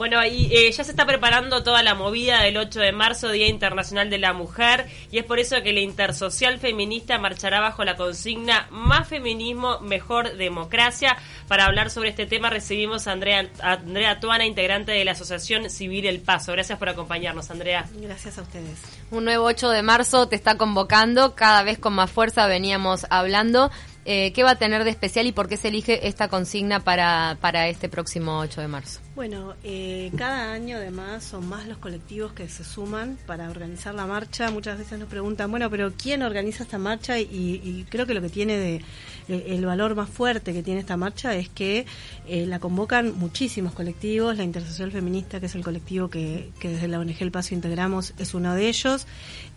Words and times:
Bueno, 0.00 0.24
y 0.24 0.48
eh, 0.50 0.72
ya 0.72 0.82
se 0.82 0.92
está 0.92 1.04
preparando 1.04 1.62
toda 1.62 1.82
la 1.82 1.94
movida 1.94 2.40
del 2.40 2.56
8 2.56 2.80
de 2.80 2.90
marzo, 2.90 3.28
Día 3.28 3.48
Internacional 3.48 4.08
de 4.08 4.16
la 4.16 4.32
Mujer, 4.32 4.86
y 5.12 5.18
es 5.18 5.26
por 5.26 5.38
eso 5.38 5.62
que 5.62 5.74
la 5.74 5.80
Intersocial 5.80 6.58
Feminista 6.58 7.18
marchará 7.18 7.60
bajo 7.60 7.84
la 7.84 7.96
consigna 7.96 8.66
Más 8.70 9.06
feminismo, 9.06 9.78
mejor 9.80 10.38
democracia. 10.38 11.18
Para 11.48 11.66
hablar 11.66 11.90
sobre 11.90 12.08
este 12.08 12.24
tema 12.24 12.48
recibimos 12.48 13.06
a 13.06 13.12
Andrea, 13.12 13.50
Andrea 13.60 14.20
Tuana, 14.20 14.46
integrante 14.46 14.90
de 14.90 15.04
la 15.04 15.12
Asociación 15.12 15.68
Civil 15.68 16.06
El 16.06 16.20
Paso. 16.20 16.52
Gracias 16.52 16.78
por 16.78 16.88
acompañarnos, 16.88 17.50
Andrea. 17.50 17.84
Gracias 17.92 18.38
a 18.38 18.40
ustedes. 18.40 18.80
Un 19.10 19.26
nuevo 19.26 19.44
8 19.44 19.68
de 19.68 19.82
marzo 19.82 20.28
te 20.28 20.36
está 20.36 20.56
convocando, 20.56 21.34
cada 21.34 21.62
vez 21.62 21.78
con 21.78 21.92
más 21.92 22.10
fuerza 22.10 22.46
veníamos 22.46 23.06
hablando. 23.10 23.70
Eh, 24.06 24.32
¿Qué 24.32 24.42
va 24.42 24.52
a 24.52 24.56
tener 24.56 24.84
de 24.84 24.90
especial 24.90 25.26
y 25.26 25.32
por 25.32 25.48
qué 25.48 25.58
se 25.58 25.68
elige 25.68 26.08
esta 26.08 26.28
consigna 26.28 26.80
para, 26.80 27.36
para 27.40 27.68
este 27.68 27.88
próximo 27.90 28.38
8 28.38 28.62
de 28.62 28.68
marzo? 28.68 29.00
Bueno, 29.14 29.54
eh, 29.62 30.10
cada 30.16 30.52
año 30.52 30.78
además 30.78 31.22
son 31.22 31.46
más 31.46 31.68
los 31.68 31.76
colectivos 31.76 32.32
que 32.32 32.48
se 32.48 32.64
suman 32.64 33.18
para 33.26 33.50
organizar 33.50 33.94
la 33.94 34.06
marcha. 34.06 34.50
Muchas 34.50 34.78
veces 34.78 34.98
nos 34.98 35.08
preguntan, 35.08 35.50
bueno, 35.50 35.68
pero 35.68 35.92
¿quién 35.92 36.22
organiza 36.22 36.62
esta 36.62 36.78
marcha? 36.78 37.18
Y, 37.18 37.86
creo 37.90 38.06
que 38.06 38.14
lo 38.14 38.22
que 38.22 38.30
tiene 38.30 38.56
de 38.56 38.82
el 39.28 39.64
valor 39.64 39.94
más 39.94 40.08
fuerte 40.08 40.52
que 40.52 40.62
tiene 40.62 40.80
esta 40.80 40.96
marcha 40.96 41.36
es 41.36 41.48
que 41.48 41.86
eh, 42.26 42.46
la 42.46 42.58
convocan 42.58 43.16
muchísimos 43.18 43.74
colectivos. 43.74 44.36
La 44.36 44.44
Intersocial 44.44 44.90
Feminista, 44.90 45.38
que 45.38 45.46
es 45.46 45.54
el 45.54 45.62
colectivo 45.62 46.08
que, 46.08 46.50
que 46.58 46.70
desde 46.70 46.88
la 46.88 46.98
ONG 46.98 47.16
El 47.20 47.30
Paso 47.30 47.54
integramos, 47.54 48.14
es 48.18 48.34
uno 48.34 48.54
de 48.54 48.68
ellos 48.68 49.06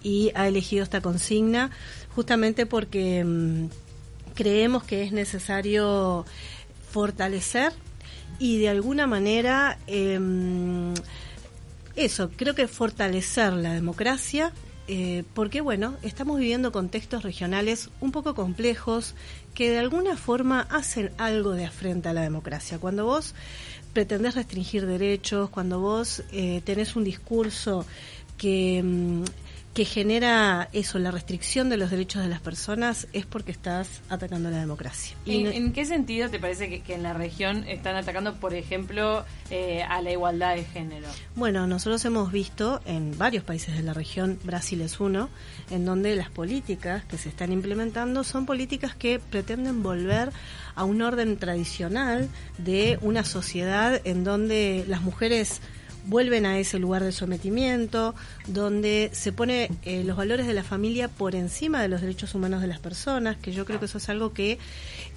y 0.03 0.31
ha 0.35 0.47
elegido 0.47 0.83
esta 0.83 1.01
consigna 1.01 1.71
justamente 2.15 2.65
porque 2.65 3.23
mm, 3.23 3.67
creemos 4.33 4.83
que 4.83 5.03
es 5.03 5.11
necesario 5.11 6.25
fortalecer 6.91 7.73
y 8.39 8.59
de 8.59 8.69
alguna 8.69 9.07
manera 9.07 9.77
em, 9.87 10.93
eso, 11.95 12.31
creo 12.35 12.55
que 12.55 12.67
fortalecer 12.67 13.53
la 13.53 13.73
democracia, 13.73 14.51
eh, 14.87 15.23
porque 15.33 15.61
bueno, 15.61 15.95
estamos 16.01 16.39
viviendo 16.39 16.71
contextos 16.71 17.23
regionales 17.23 17.89
un 18.01 18.11
poco 18.11 18.35
complejos 18.35 19.15
que 19.53 19.69
de 19.69 19.77
alguna 19.77 20.17
forma 20.17 20.61
hacen 20.71 21.11
algo 21.17 21.51
de 21.51 21.65
afrenta 21.65 22.09
a 22.09 22.13
la 22.13 22.21
democracia. 22.21 22.79
Cuando 22.79 23.05
vos 23.05 23.35
pretendés 23.93 24.35
restringir 24.35 24.87
derechos, 24.87 25.49
cuando 25.51 25.79
vos 25.79 26.23
eh, 26.31 26.61
tenés 26.65 26.95
un 26.95 27.03
discurso 27.03 27.85
que 28.37 28.79
em, 28.79 29.23
que 29.73 29.85
genera 29.85 30.69
eso, 30.71 30.99
la 30.99 31.09
restricción 31.09 31.67
de 31.69 31.77
los 31.77 31.89
derechos 31.89 32.21
de 32.21 32.29
las 32.29 32.39
personas, 32.39 33.07
es 33.11 33.25
porque 33.25 33.51
estás 33.51 34.01
atacando 34.07 34.51
la 34.51 34.59
democracia. 34.59 35.17
¿En, 35.25 35.73
qué 35.73 35.85
sentido 35.85 36.29
te 36.29 36.39
parece 36.39 36.81
que, 36.81 36.93
en 36.93 37.01
la 37.01 37.13
región 37.13 37.67
están 37.67 37.95
atacando, 37.95 38.35
por 38.35 38.53
ejemplo, 38.53 39.25
eh, 39.49 39.81
a 39.81 40.01
la 40.01 40.11
igualdad 40.11 40.55
de 40.55 40.63
género? 40.63 41.07
Bueno, 41.35 41.65
nosotros 41.65 42.05
hemos 42.05 42.31
visto 42.31 42.81
en 42.85 43.17
varios 43.17 43.43
países 43.43 43.75
de 43.75 43.81
la 43.81 43.93
región, 43.93 44.37
Brasil 44.43 44.79
es 44.81 44.99
uno, 44.99 45.29
en 45.71 45.85
donde 45.85 46.15
las 46.15 46.29
políticas 46.29 47.03
que 47.05 47.17
se 47.17 47.29
están 47.29 47.51
implementando 47.51 48.23
son 48.23 48.45
políticas 48.45 48.95
que 48.95 49.19
pretenden 49.19 49.81
volver 49.81 50.31
a 50.75 50.83
un 50.83 51.01
orden 51.01 51.37
tradicional 51.37 52.29
de 52.59 52.99
una 53.01 53.23
sociedad 53.23 53.99
en 54.03 54.23
donde 54.23 54.85
las 54.87 55.01
mujeres 55.01 55.61
vuelven 56.05 56.45
a 56.45 56.59
ese 56.59 56.79
lugar 56.79 57.03
de 57.03 57.11
sometimiento, 57.11 58.15
donde 58.47 59.09
se 59.13 59.31
pone 59.31 59.69
eh, 59.83 60.03
los 60.03 60.17
valores 60.17 60.47
de 60.47 60.53
la 60.53 60.63
familia 60.63 61.07
por 61.07 61.35
encima 61.35 61.81
de 61.81 61.87
los 61.87 62.01
derechos 62.01 62.35
humanos 62.35 62.61
de 62.61 62.67
las 62.67 62.79
personas, 62.79 63.37
que 63.37 63.51
yo 63.51 63.65
creo 63.65 63.79
que 63.79 63.85
eso 63.85 63.97
es 63.97 64.09
algo 64.09 64.33
que 64.33 64.59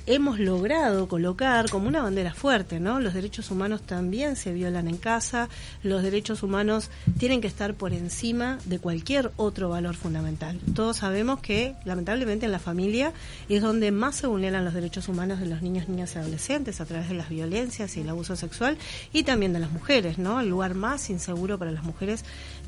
hemos 0.06 0.39
logrado 0.39 1.09
colocar 1.09 1.69
como 1.69 1.89
una 1.89 2.03
bandera 2.03 2.33
fuerte, 2.33 2.78
¿no? 2.78 3.01
Los 3.01 3.15
derechos 3.15 3.51
humanos 3.51 3.83
también 3.83 4.37
se 4.37 4.53
violan 4.53 4.87
en 4.87 4.97
casa, 4.97 5.48
los 5.83 6.03
derechos 6.03 6.45
humanos 6.45 6.91
tienen 7.19 7.41
que 7.41 7.48
estar 7.48 7.75
por 7.75 7.93
encima 7.93 8.59
de 8.67 8.78
cualquier 8.78 9.33
otro 9.37 9.69
valor 9.69 9.97
fundamental. 9.97 10.61
Todos 10.75 10.98
sabemos 10.98 11.41
que, 11.41 11.75
lamentablemente, 11.84 12.47
en 12.47 12.53
la 12.53 12.61
familia 12.61 13.12
es 13.49 13.62
donde 13.62 13.91
más 13.91 14.15
se 14.15 14.28
vulneran 14.28 14.65
los 14.65 14.75
derechos 14.75 15.09
humanos 15.09 15.41
de 15.41 15.47
los 15.47 15.60
niños, 15.60 15.89
niñas 15.89 16.15
y 16.15 16.19
adolescentes 16.19 16.81
a 16.81 16.84
través 16.84 17.09
de 17.09 17.16
las 17.16 17.28
violencias 17.28 17.97
y 17.97 18.00
el 18.00 18.09
abuso 18.09 18.37
sexual 18.37 18.78
y 19.12 19.25
también 19.25 19.53
de 19.53 19.59
las 19.59 19.72
mujeres, 19.72 20.19
¿no? 20.19 20.41
El 20.41 20.49
lugar 20.49 20.75
más 20.76 21.10
inseguro 21.10 21.59
para 21.59 21.72
las 21.72 21.84
mujeres 21.84 22.25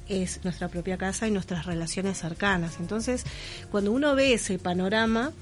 es 0.08 0.42
nuestra 0.44 0.68
propia 0.68 0.96
casa 0.96 1.28
y 1.28 1.30
nuestras 1.30 1.66
relaciones 1.66 2.18
cercanas. 2.18 2.78
Entonces, 2.80 3.24
cuando 3.70 3.92
uno 3.92 4.14
ve 4.14 4.32
ese 4.34 4.58
panorama, 4.58 5.32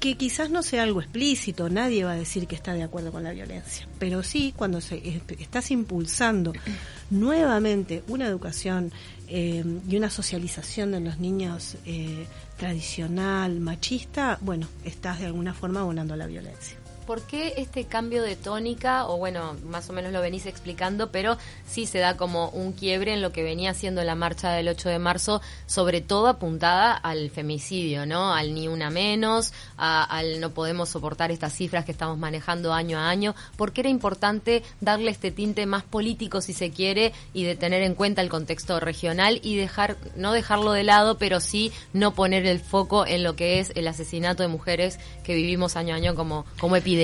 que 0.00 0.16
quizás 0.16 0.50
no 0.50 0.62
sea 0.62 0.82
algo 0.82 1.00
explícito, 1.00 1.68
nadie 1.70 2.04
va 2.04 2.12
a 2.12 2.16
decir 2.16 2.46
que 2.46 2.54
está 2.54 2.74
de 2.74 2.82
acuerdo 2.82 3.12
con 3.12 3.24
la 3.24 3.32
violencia, 3.32 3.88
pero 3.98 4.22
sí 4.22 4.52
cuando 4.54 4.80
se, 4.80 5.22
estás 5.38 5.70
impulsando 5.70 6.52
nuevamente 7.10 8.02
una 8.08 8.26
educación 8.26 8.92
eh, 9.28 9.64
y 9.88 9.96
una 9.96 10.10
socialización 10.10 10.92
de 10.92 11.00
los 11.00 11.18
niños 11.18 11.76
eh, 11.86 12.26
tradicional, 12.58 13.58
machista, 13.60 14.38
bueno, 14.42 14.68
estás 14.84 15.20
de 15.20 15.26
alguna 15.26 15.54
forma 15.54 15.80
abonando 15.80 16.14
la 16.16 16.26
violencia. 16.26 16.76
¿Por 17.06 17.22
qué 17.22 17.54
este 17.56 17.84
cambio 17.84 18.24
de 18.24 18.34
tónica? 18.34 19.06
O 19.06 19.16
bueno, 19.16 19.54
más 19.64 19.88
o 19.88 19.92
menos 19.92 20.12
lo 20.12 20.20
venís 20.20 20.44
explicando, 20.46 21.12
pero 21.12 21.38
sí 21.64 21.86
se 21.86 21.98
da 21.98 22.16
como 22.16 22.48
un 22.48 22.72
quiebre 22.72 23.14
en 23.14 23.22
lo 23.22 23.30
que 23.30 23.44
venía 23.44 23.74
siendo 23.74 24.02
la 24.02 24.16
marcha 24.16 24.50
del 24.50 24.66
8 24.66 24.88
de 24.88 24.98
marzo, 24.98 25.40
sobre 25.66 26.00
todo 26.00 26.26
apuntada 26.26 26.92
al 26.92 27.30
femicidio, 27.30 28.06
¿no? 28.06 28.34
Al 28.34 28.54
ni 28.54 28.66
una 28.66 28.90
menos, 28.90 29.52
al 29.76 30.40
no 30.40 30.50
podemos 30.50 30.88
soportar 30.88 31.30
estas 31.30 31.52
cifras 31.52 31.84
que 31.84 31.92
estamos 31.92 32.18
manejando 32.18 32.72
año 32.72 32.98
a 32.98 33.08
año. 33.08 33.36
¿Por 33.56 33.72
qué 33.72 33.82
era 33.82 33.90
importante 33.90 34.64
darle 34.80 35.12
este 35.12 35.30
tinte 35.30 35.64
más 35.64 35.84
político, 35.84 36.40
si 36.40 36.54
se 36.54 36.72
quiere, 36.72 37.12
y 37.32 37.44
de 37.44 37.54
tener 37.54 37.82
en 37.82 37.94
cuenta 37.94 38.20
el 38.20 38.28
contexto 38.28 38.80
regional 38.80 39.40
y 39.44 39.54
dejar, 39.54 39.96
no 40.16 40.32
dejarlo 40.32 40.72
de 40.72 40.82
lado, 40.82 41.18
pero 41.18 41.38
sí 41.38 41.70
no 41.92 42.14
poner 42.14 42.46
el 42.46 42.58
foco 42.58 43.06
en 43.06 43.22
lo 43.22 43.36
que 43.36 43.60
es 43.60 43.70
el 43.76 43.86
asesinato 43.86 44.42
de 44.42 44.48
mujeres 44.48 44.98
que 45.22 45.36
vivimos 45.36 45.76
año 45.76 45.94
a 45.94 45.98
año 45.98 46.16
como, 46.16 46.44
como 46.58 46.74
epidemia? 46.74 46.95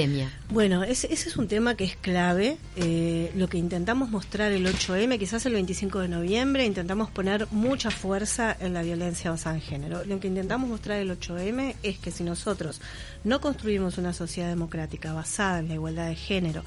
Bueno, 0.49 0.83
ese, 0.85 1.13
es 1.13 1.37
un 1.37 1.49
tema 1.49 1.75
que 1.75 1.85
es 1.85 1.97
clave. 1.97 2.57
Eh, 2.77 3.31
lo 3.35 3.49
que 3.49 3.59
intentamos 3.59 4.11
mostrar 4.11 4.53
el 4.53 4.67
8M, 4.67 5.19
quizás 5.19 5.47
el 5.47 5.55
25 5.55 6.01
de 6.01 6.09
noviembre, 6.09 6.65
intentamos 6.65 7.11
poner 7.11 7.47
mucha 7.51 7.91
fuerza 7.91 8.57
en 8.61 8.75
la 8.75 8.83
violencia 8.83 9.31
basada 9.31 9.57
en 9.57 9.63
género. 9.63 10.05
Lo 10.05 10.21
que 10.21 10.29
intentamos 10.29 10.69
mostrar 10.69 10.99
el 10.99 11.11
8M 11.11 11.77
es 11.83 11.99
que 11.99 12.11
si 12.11 12.25
nosotros 12.25 12.81
no 13.25 13.41
construimos 13.41 13.99
una 13.99 14.13
sociedad 14.13 14.49
democrática 14.49 15.13
basada 15.13 15.61
en 15.61 15.69
la 15.69 15.75
igualdad 15.75 16.09
de 16.09 16.17
género, 16.17 16.65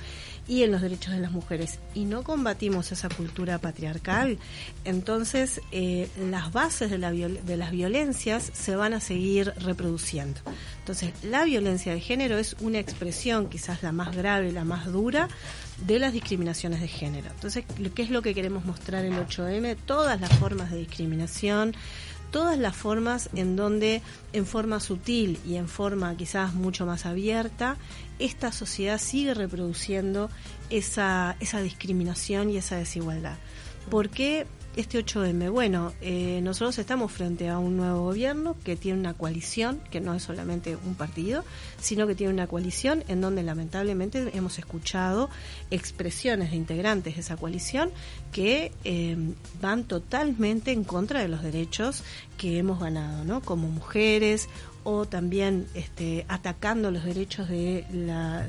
y 0.48 0.64
en 0.64 0.72
los 0.72 0.82
derechos 0.82 1.14
de 1.14 1.20
las 1.20 1.32
mujeres 1.32 1.80
y 1.94 2.06
no 2.06 2.24
combatimos 2.24 2.92
esa 2.92 3.10
cultura 3.10 3.58
patriarcal, 3.60 4.38
entonces 4.84 5.62
eh, 5.72 6.10
las 6.30 6.52
bases 6.52 6.92
de, 6.92 6.98
la 6.98 7.12
de 7.12 7.58
las 7.58 7.72
violencias 7.72 8.52
se 8.54 8.76
van 8.76 8.94
a 8.94 9.00
seguir 9.00 9.54
reproduciendo. 9.58 10.40
Entonces, 10.80 11.14
la 11.24 11.46
violencia 11.46 11.94
de 11.94 12.00
género 12.00 12.38
es 12.38 12.56
una 12.60 12.80
expresión 12.80 13.50
quizás 13.50 13.82
la 13.82 13.92
más 13.92 14.16
grave, 14.16 14.52
la 14.52 14.66
más 14.66 14.86
dura 14.86 15.28
de 15.86 16.00
las 16.00 16.14
discriminaciones 16.14 16.80
de 16.80 16.88
género. 16.88 17.30
Entonces, 17.32 17.66
¿qué 17.96 18.04
es 18.04 18.10
lo 18.10 18.22
que 18.22 18.34
queremos 18.34 18.66
mostrar 18.66 19.04
en 19.04 19.14
8M? 19.14 19.78
Todas 19.86 20.22
las 20.22 20.32
formas 20.38 20.72
de 20.72 20.78
discriminación, 20.78 21.76
todas 22.32 22.58
las 22.58 22.76
formas 22.76 23.30
en 23.36 23.56
donde 23.56 24.02
en 24.34 24.46
forma 24.46 24.80
sutil 24.80 25.40
y 25.46 25.56
en 25.56 25.68
forma 25.68 26.16
quizás 26.18 26.54
mucho 26.54 26.86
más 26.86 27.06
abierta, 27.06 27.78
esta 28.20 28.52
sociedad 28.52 29.00
sigue 29.00 29.34
reproduciendo 29.34 30.30
esa, 30.70 31.38
esa 31.40 31.62
discriminación 31.62 32.50
y 32.50 32.58
esa 32.58 32.78
desigualdad. 32.78 33.38
¿Por 33.90 34.10
qué 34.10 34.48
este 34.76 35.04
8M? 35.04 35.52
Bueno, 35.52 35.94
eh, 36.02 36.40
nosotros 36.42 36.78
estamos 36.78 37.12
frente 37.12 37.50
a 37.50 37.58
un 37.60 37.78
nuevo 37.78 38.04
gobierno 38.04 38.56
que 38.64 38.76
tiene 38.76 39.00
una 39.00 39.14
coalición, 39.14 39.80
que 39.90 40.02
no 40.02 40.14
es 40.14 40.24
solamente 40.24 40.78
un 40.86 40.96
partido, 40.96 41.44
sino 41.80 42.08
que 42.08 42.16
tiene 42.16 42.34
una 42.34 42.48
coalición 42.48 43.04
en 43.08 43.22
donde 43.22 43.44
lamentablemente 43.44 44.32
hemos 44.34 44.60
escuchado 44.60 45.30
expresiones 45.72 46.52
de 46.52 46.58
integrantes 46.58 47.16
de 47.16 47.22
esa 47.22 47.38
coalición 47.38 47.92
que 48.32 48.72
eh, 48.84 49.18
van 49.62 49.86
totalmente 49.86 50.72
en 50.72 50.84
contra 50.84 51.22
de 51.22 51.28
los 51.28 51.42
derechos 51.42 52.04
que 52.38 52.58
hemos 52.58 52.80
ganado, 52.80 53.24
¿no? 53.24 53.42
Como 53.42 53.70
mujeres 53.70 54.50
o 54.86 55.06
también 55.06 55.66
este, 55.74 56.26
atacando 56.30 56.92
los 56.92 57.04
derechos 57.04 57.50
de, 57.50 57.86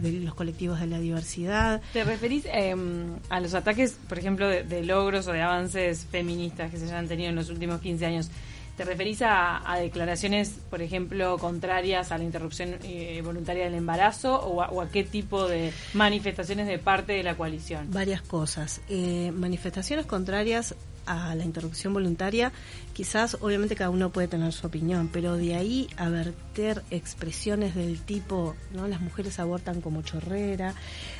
los 0.02 0.34
colectivos 0.34 0.78
de 0.78 0.86
la 0.86 1.00
diversidad. 1.00 1.80
¿Te 1.94 2.04
referís 2.04 2.44
em, 2.52 3.16
a 3.30 3.40
los 3.40 3.54
ataques, 3.54 3.96
por 4.06 4.18
ejemplo, 4.18 4.46
de, 4.46 4.84
logros 4.84 5.26
o 5.26 5.32
de 5.32 5.40
avances 5.40 6.06
feministas 6.10 6.70
que 6.70 6.76
se 6.76 6.84
hayan 6.84 7.08
tenido 7.08 7.30
en 7.30 7.36
los 7.36 7.48
últimos 7.48 7.80
15 7.80 8.06
años? 8.06 8.30
¿Te 8.76 8.84
referís 8.84 9.22
a, 9.22 9.62
declaraciones, 9.80 10.50
por 10.68 10.82
ejemplo, 10.82 11.38
contrarias 11.38 12.12
a 12.12 12.18
la 12.18 12.24
interrupción 12.24 12.76
eh, 12.82 13.22
voluntaria 13.24 13.64
del 13.64 13.74
embarazo 13.74 14.38
o 14.38 14.82
a, 14.82 14.90
qué 14.90 15.02
tipo 15.02 15.48
de 15.48 15.72
manifestaciones 15.94 16.66
de 16.66 16.78
parte 16.78 17.14
de 17.14 17.22
la 17.22 17.34
coalición? 17.34 17.90
Varias 17.90 18.20
cosas. 18.20 18.82
Eh, 18.90 19.32
manifestaciones 19.34 20.04
contrarias 20.04 20.74
a 21.06 21.34
la 21.34 21.44
interrupción 21.44 21.92
voluntaria, 21.94 22.52
quizás 22.92 23.36
obviamente 23.40 23.74
cada 23.76 23.90
uno 23.90 24.10
puede 24.10 24.28
tener 24.28 24.52
su 24.52 24.66
opinión, 24.66 25.08
pero 25.12 25.36
de 25.36 25.54
ahí 25.54 25.88
a 25.96 26.08
verter 26.08 26.82
expresiones 26.90 27.74
del 27.74 28.00
tipo, 28.00 28.54
¿no? 28.74 28.86
Las 28.88 29.00
mujeres 29.00 29.38
abortan 29.38 29.80
como 29.80 30.02
chorrera, 30.02 30.74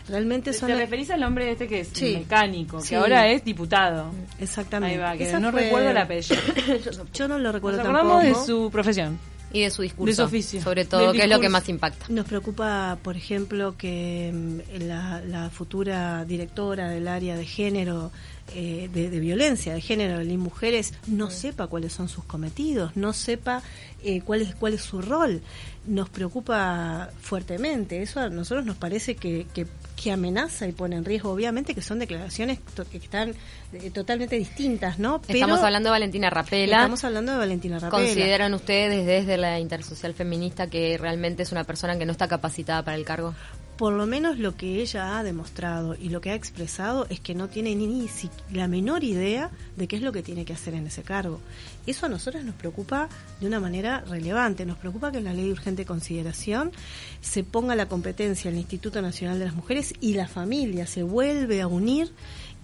realmente 0.08 0.52
son... 0.52 0.68
¿Te 0.68 0.76
referís 0.76 1.10
al 1.10 1.22
hombre 1.22 1.50
este 1.52 1.68
que 1.68 1.80
es 1.80 1.88
Sí. 1.92 2.16
mecánico, 2.18 2.78
que 2.78 2.84
Sí. 2.84 2.94
ahora 2.94 3.28
es 3.28 3.44
diputado? 3.44 4.10
Exactamente. 4.40 4.96
Ahí 4.96 5.00
va, 5.00 5.16
que 5.16 5.24
Esa 5.28 5.38
no 5.40 5.50
fue- 5.52 5.62
recuerdo 5.64 5.90
el 5.90 5.96
apellido. 5.96 6.40
Yo 7.14 7.28
no 7.28 7.38
lo 7.38 7.44
Nos 7.44 7.54
recuerdo 7.54 7.78
de 7.78 7.84
tampoco. 7.84 8.44
su 8.46 8.70
profesión. 8.70 9.18
Y 9.52 9.62
de 9.62 9.70
su 9.70 9.82
discurso. 9.82 10.10
De 10.10 10.14
su 10.14 10.22
oficio. 10.22 10.62
Sobre 10.62 10.84
todo, 10.84 11.12
que 11.12 11.22
es 11.22 11.28
lo 11.28 11.40
que 11.40 11.48
más 11.48 11.68
impacta. 11.68 12.06
Nos 12.08 12.26
preocupa, 12.26 12.98
por 13.02 13.16
ejemplo, 13.16 13.76
que 13.76 14.32
mm, 14.32 14.82
la, 14.86 15.20
la 15.22 15.50
futura 15.50 16.24
directora 16.24 16.90
del 16.90 17.08
área 17.08 17.36
de 17.36 17.44
género, 17.44 18.10
eh, 18.54 18.88
de, 18.92 19.10
de 19.10 19.20
violencia 19.20 19.74
de 19.74 19.80
género 19.80 20.20
en 20.20 20.38
mujeres, 20.38 20.94
no 21.06 21.30
sepa 21.30 21.66
cuáles 21.66 21.92
son 21.92 22.08
sus 22.08 22.24
cometidos, 22.24 22.96
no 22.96 23.12
sepa 23.12 23.62
eh, 24.02 24.20
cuál, 24.20 24.42
es, 24.42 24.54
cuál 24.54 24.74
es 24.74 24.82
su 24.82 25.00
rol. 25.00 25.42
Nos 25.86 26.08
preocupa 26.08 27.10
fuertemente. 27.20 28.02
Eso 28.02 28.20
a 28.20 28.28
nosotros 28.28 28.66
nos 28.66 28.76
parece 28.76 29.16
que, 29.16 29.46
que, 29.52 29.66
que 29.96 30.12
amenaza 30.12 30.66
y 30.68 30.72
pone 30.72 30.94
en 30.96 31.04
riesgo, 31.04 31.30
obviamente, 31.32 31.74
que 31.74 31.80
son 31.80 31.98
declaraciones 31.98 32.60
to- 32.74 32.84
que 32.88 32.98
están 32.98 33.34
eh, 33.72 33.90
totalmente 33.90 34.36
distintas, 34.36 34.98
¿no? 34.98 35.20
Estamos 35.26 35.60
hablando 35.64 35.88
de 35.88 35.92
Valentina 35.92 36.28
Rapela. 36.30 36.76
Estamos 36.76 37.02
hablando 37.04 37.32
de 37.32 37.38
Valentina 37.38 37.78
Rapela. 37.78 37.90
¿Consideran 38.04 38.52
ustedes 38.54 39.06
desde 39.06 39.36
la 39.38 39.58
Intersocial 39.58 40.12
Feminista 40.14 40.66
que 40.68 40.98
realmente 40.98 41.42
es 41.42 41.50
una 41.52 41.64
persona 41.64 41.98
que 41.98 42.04
no 42.04 42.12
está 42.12 42.28
capacitada 42.28 42.82
para 42.84 42.96
el 42.96 43.04
cargo? 43.04 43.34
Por 43.76 43.92
lo 43.92 44.06
menos 44.06 44.38
lo 44.38 44.56
que 44.56 44.80
ella 44.80 45.18
ha 45.18 45.22
demostrado 45.22 45.94
y 45.94 46.08
lo 46.08 46.20
que 46.20 46.30
ha 46.30 46.34
expresado 46.34 47.06
es 47.10 47.20
que 47.20 47.34
no 47.34 47.48
tiene 47.48 47.74
ni 47.76 48.08
si- 48.08 48.30
la 48.50 48.68
menor 48.68 49.04
idea 49.04 49.50
de 49.76 49.86
qué 49.86 49.96
es 49.96 50.02
lo 50.02 50.12
que 50.12 50.22
tiene 50.22 50.44
que 50.44 50.54
hacer 50.54 50.74
en 50.74 50.86
ese 50.86 51.02
cargo. 51.02 51.40
Eso 51.86 52.06
a 52.06 52.08
nosotros 52.08 52.42
nos 52.44 52.54
preocupa 52.54 53.08
de 53.40 53.46
una 53.46 53.60
manera 53.60 54.00
relevante. 54.08 54.64
Nos 54.64 54.78
preocupa 54.78 55.12
que 55.12 55.18
en 55.18 55.24
la 55.24 55.34
ley 55.34 55.44
de 55.46 55.52
urgente 55.52 55.84
consideración 55.84 56.72
se 57.20 57.44
ponga 57.44 57.74
la 57.76 57.86
competencia 57.88 58.50
el 58.50 58.56
Instituto 58.56 59.02
Nacional 59.02 59.38
de 59.38 59.44
las 59.44 59.54
Mujeres 59.54 59.92
y 60.00 60.14
la 60.14 60.26
familia 60.26 60.86
se 60.86 61.02
vuelve 61.02 61.60
a 61.60 61.66
unir 61.66 62.12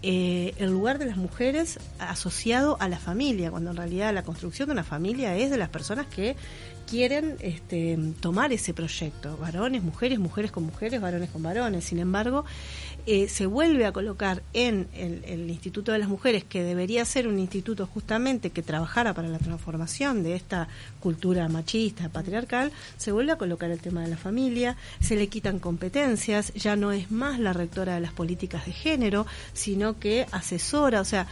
eh, 0.04 0.54
el 0.58 0.70
lugar 0.70 0.98
de 0.98 1.06
las 1.06 1.16
mujeres 1.16 1.78
asociado 2.00 2.76
a 2.80 2.88
la 2.88 2.98
familia, 2.98 3.52
cuando 3.52 3.70
en 3.70 3.76
realidad 3.76 4.12
la 4.12 4.24
construcción 4.24 4.66
de 4.68 4.72
una 4.72 4.82
familia 4.82 5.36
es 5.36 5.48
de 5.52 5.56
las 5.58 5.68
personas 5.68 6.06
que 6.08 6.34
quieren 6.88 7.36
este, 7.40 7.98
tomar 8.20 8.52
ese 8.52 8.74
proyecto, 8.74 9.36
varones, 9.36 9.82
mujeres, 9.82 10.18
mujeres 10.18 10.50
con 10.50 10.64
mujeres, 10.64 11.00
varones 11.00 11.30
con 11.30 11.42
varones. 11.42 11.84
Sin 11.84 11.98
embargo, 11.98 12.44
eh, 13.06 13.28
se 13.28 13.46
vuelve 13.46 13.84
a 13.86 13.92
colocar 13.92 14.42
en 14.52 14.88
el, 14.94 15.24
el 15.24 15.50
Instituto 15.50 15.92
de 15.92 15.98
las 15.98 16.08
Mujeres, 16.08 16.44
que 16.44 16.62
debería 16.62 17.04
ser 17.04 17.26
un 17.26 17.38
instituto 17.38 17.86
justamente 17.86 18.50
que 18.50 18.62
trabajara 18.62 19.12
para 19.12 19.28
la 19.28 19.38
transformación 19.38 20.22
de 20.22 20.36
esta 20.36 20.68
cultura 21.00 21.48
machista, 21.48 22.08
patriarcal, 22.08 22.70
se 22.96 23.10
vuelve 23.10 23.32
a 23.32 23.36
colocar 23.36 23.70
el 23.70 23.80
tema 23.80 24.02
de 24.02 24.08
la 24.08 24.16
familia, 24.16 24.76
se 25.00 25.16
le 25.16 25.28
quitan 25.28 25.58
competencias, 25.58 26.52
ya 26.54 26.76
no 26.76 26.92
es 26.92 27.10
más 27.10 27.40
la 27.40 27.52
rectora 27.52 27.94
de 27.94 28.00
las 28.00 28.12
políticas 28.12 28.66
de 28.66 28.72
género, 28.72 29.26
sino 29.52 29.98
que 29.98 30.26
asesora, 30.30 31.00
o 31.00 31.04
sea, 31.04 31.26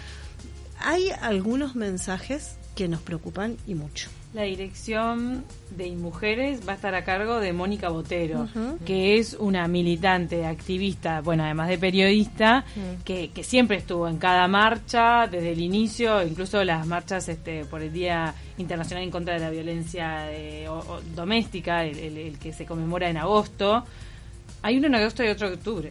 hay 0.79 1.11
algunos 1.21 1.77
mensajes 1.77 2.57
que 2.75 2.89
nos 2.89 3.01
preocupan 3.01 3.57
y 3.67 3.75
mucho. 3.75 4.09
La 4.33 4.43
dirección 4.43 5.45
de 5.77 5.91
Mujeres 5.91 6.61
va 6.67 6.73
a 6.73 6.77
estar 6.77 6.95
a 6.95 7.03
cargo 7.05 7.41
de 7.41 7.53
Mónica 7.53 7.89
Botero, 7.89 8.49
que 8.87 9.19
es 9.19 9.35
una 9.35 9.67
militante, 9.67 10.47
activista, 10.47 11.21
bueno, 11.21 11.43
además 11.45 11.69
de 11.69 11.79
periodista, 11.79 12.65
que, 13.05 13.31
que 13.31 13.43
siempre 13.43 13.77
estuvo 13.79 14.07
en 14.07 14.19
cada 14.19 14.47
marcha 14.47 15.27
desde 15.27 15.51
el 15.51 15.61
inicio, 15.61 16.23
incluso 16.23 16.63
las 16.63 16.87
marchas 16.87 17.29
este, 17.29 17.65
por 17.65 17.83
el 17.83 17.93
Día 17.93 18.33
Internacional 18.59 19.03
en 19.03 19.11
contra 19.11 19.35
de 19.35 19.41
la 19.41 19.51
Violencia 19.51 20.31
eh, 20.33 20.69
o- 20.69 20.79
o 20.79 21.01
doméstica, 21.17 21.85
el, 21.85 21.99
el- 21.99 22.19
el 22.19 22.39
que 22.39 22.53
se 22.53 22.65
conmemora 22.67 23.11
en 23.11 23.17
agosto. 23.17 23.85
Hay 24.63 24.77
uno 24.79 24.87
en 24.87 24.95
agosto 24.95 25.25
y 25.25 25.29
otro 25.29 25.49
en 25.49 25.55
octubre, 25.55 25.91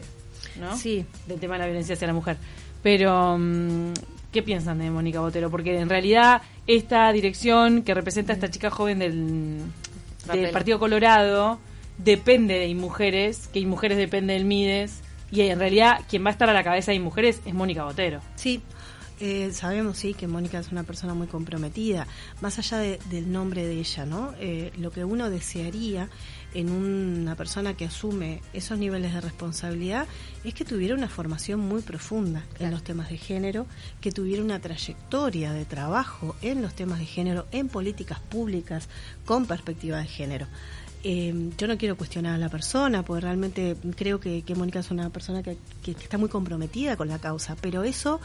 ¿no? 0.58 0.76
Sí. 0.78 1.04
Del 1.26 1.38
tema 1.40 1.54
de 1.54 1.58
la 1.60 1.66
violencia 1.66 1.94
hacia 1.94 2.06
la 2.06 2.14
mujer. 2.14 2.38
Pero, 2.82 3.36
mm, 3.38 3.92
¿qué 4.32 4.42
piensan 4.42 4.78
de 4.78 4.90
Mónica 4.90 5.20
Botero? 5.20 5.50
Porque 5.50 5.78
en 5.78 5.88
realidad 5.90 6.40
esta 6.76 7.10
dirección 7.12 7.82
que 7.82 7.94
representa 7.94 8.32
a 8.32 8.34
esta 8.34 8.50
chica 8.50 8.70
joven 8.70 8.98
del. 9.00 9.58
Partido 10.52 10.78
Colorado 10.78 11.58
depende 11.98 12.58
de 12.58 12.74
Mujeres, 12.74 13.48
que 13.52 13.64
Mujeres 13.66 13.98
depende 13.98 14.34
del 14.34 14.44
Mides, 14.44 15.00
y 15.30 15.40
en 15.42 15.58
realidad 15.58 16.00
quien 16.08 16.24
va 16.24 16.28
a 16.28 16.32
estar 16.32 16.48
a 16.48 16.52
la 16.52 16.62
cabeza 16.64 16.92
de 16.92 17.00
Mujeres 17.00 17.40
es 17.46 17.54
Mónica 17.54 17.84
Botero. 17.84 18.20
Sí, 18.36 18.60
eh, 19.20 19.50
sabemos 19.52 19.98
sí 19.98 20.14
que 20.14 20.26
Mónica 20.28 20.58
es 20.58 20.70
una 20.72 20.82
persona 20.84 21.14
muy 21.14 21.26
comprometida. 21.26 22.06
Más 22.40 22.58
allá 22.58 22.78
de- 22.78 22.98
del 23.10 23.30
nombre 23.32 23.66
de 23.66 23.74
ella, 23.80 24.06
¿no? 24.06 24.32
Eh, 24.40 24.72
lo 24.78 24.90
que 24.90 25.04
uno 25.04 25.28
desearía 25.30 26.08
en 26.54 26.70
una 26.70 27.36
persona 27.36 27.74
que 27.74 27.84
asume 27.84 28.40
esos 28.52 28.78
niveles 28.78 29.12
de 29.14 29.20
responsabilidad 29.20 30.06
es 30.44 30.54
que 30.54 30.64
tuviera 30.64 30.94
una 30.94 31.08
formación 31.08 31.60
muy 31.60 31.82
profunda 31.82 32.44
en 32.58 32.70
los 32.70 32.82
temas 32.82 33.08
de 33.10 33.18
género, 33.18 33.66
que 34.00 34.10
tuviera 34.12 34.42
una 34.42 34.58
trayectoria 34.60 35.52
de 35.52 35.64
trabajo 35.64 36.34
en 36.42 36.62
los 36.62 36.74
temas 36.74 36.98
de 36.98 37.06
género, 37.06 37.46
en 37.52 37.68
políticas 37.68 38.18
públicas 38.20 38.88
con 39.24 39.46
perspectiva 39.46 39.98
de 39.98 40.06
género. 40.06 40.46
Eh, 41.02 41.50
yo 41.56 41.66
no 41.66 41.78
quiero 41.78 41.96
cuestionar 41.96 42.34
a 42.34 42.38
la 42.38 42.50
persona, 42.50 43.02
porque 43.04 43.22
realmente 43.22 43.74
creo 43.96 44.20
que, 44.20 44.42
que 44.42 44.54
Mónica 44.54 44.80
es 44.80 44.90
una 44.90 45.08
persona 45.08 45.42
que, 45.42 45.56
que- 45.82 45.94
que 45.94 46.02
está 46.02 46.18
muy 46.18 46.28
comprometida 46.28 46.96
con 46.96 47.08
la 47.08 47.18
causa, 47.18 47.56
pero 47.58 47.84
eso 47.84 48.20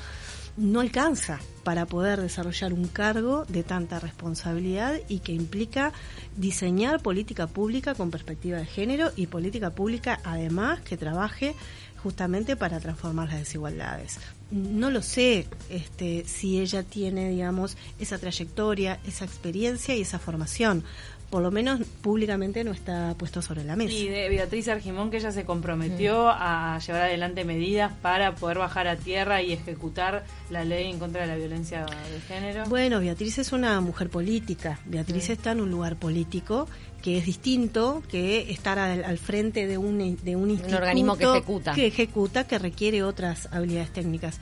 no 0.57 0.79
alcanza 0.79 1.39
para 1.63 1.85
poder 1.85 2.21
desarrollar 2.21 2.73
un 2.73 2.87
cargo 2.87 3.45
de 3.45 3.63
tanta 3.63 3.99
responsabilidad 3.99 4.95
y 5.07 5.19
que 5.19 5.33
implica 5.33 5.91
diseñar 6.37 7.01
política 7.01 7.47
pública 7.47 7.95
con 7.95 8.11
perspectiva 8.11 8.57
de 8.57 8.65
género 8.65 9.11
y 9.15 9.27
política 9.27 9.71
pública 9.71 10.19
además 10.23 10.81
que 10.81 10.97
trabaje 10.97 11.55
justamente 12.01 12.55
para 12.55 12.79
transformar 12.79 13.29
las 13.29 13.39
desigualdades. 13.39 14.19
No 14.51 14.91
lo 14.91 15.01
sé 15.01 15.47
este, 15.69 16.23
si 16.25 16.59
ella 16.59 16.83
tiene, 16.83 17.29
digamos, 17.29 17.77
esa 17.99 18.17
trayectoria, 18.17 18.99
esa 19.07 19.25
experiencia 19.25 19.95
y 19.95 20.01
esa 20.01 20.19
formación. 20.19 20.83
Por 21.29 21.41
lo 21.41 21.49
menos 21.49 21.81
públicamente 22.01 22.63
no 22.63 22.71
está 22.71 23.15
puesto 23.17 23.41
sobre 23.41 23.63
la 23.63 23.75
mesa. 23.75 23.93
Y 23.93 24.07
de 24.07 24.29
Beatriz 24.29 24.67
Argimón, 24.67 25.09
que 25.09 25.17
ella 25.17 25.31
se 25.31 25.43
comprometió 25.43 26.29
a 26.29 26.79
llevar 26.79 27.01
adelante 27.01 27.43
medidas 27.43 27.91
para 28.01 28.35
poder 28.35 28.59
bajar 28.59 28.87
a 28.87 28.95
tierra 28.95 29.41
y 29.41 29.51
ejecutar 29.51 30.23
la 30.51 30.63
ley 30.63 30.89
en 30.89 30.99
contra 30.99 31.21
de 31.21 31.27
la 31.27 31.35
violencia 31.35 31.85
de 31.85 32.21
género. 32.21 32.65
Bueno, 32.69 32.99
Beatriz 32.99 33.39
es 33.39 33.51
una 33.51 33.81
mujer 33.81 34.09
política. 34.09 34.79
Beatriz 34.85 35.31
está 35.31 35.51
en 35.51 35.61
un 35.61 35.71
lugar 35.71 35.95
político 35.97 36.67
que 37.01 37.17
es 37.19 37.25
distinto 37.25 38.01
que 38.09 38.51
estar 38.51 38.79
al, 38.79 39.03
al 39.03 39.19
frente 39.19 39.67
de 39.67 39.77
un, 39.77 40.17
de 40.23 40.35
un 40.35 40.49
instituto 40.49 40.77
organismo 40.77 41.15
que 41.15 41.23
ejecuta. 41.25 41.73
que 41.73 41.85
ejecuta, 41.85 42.47
que 42.47 42.57
requiere 42.57 43.03
otras 43.03 43.47
habilidades 43.51 43.91
técnicas. 43.93 44.34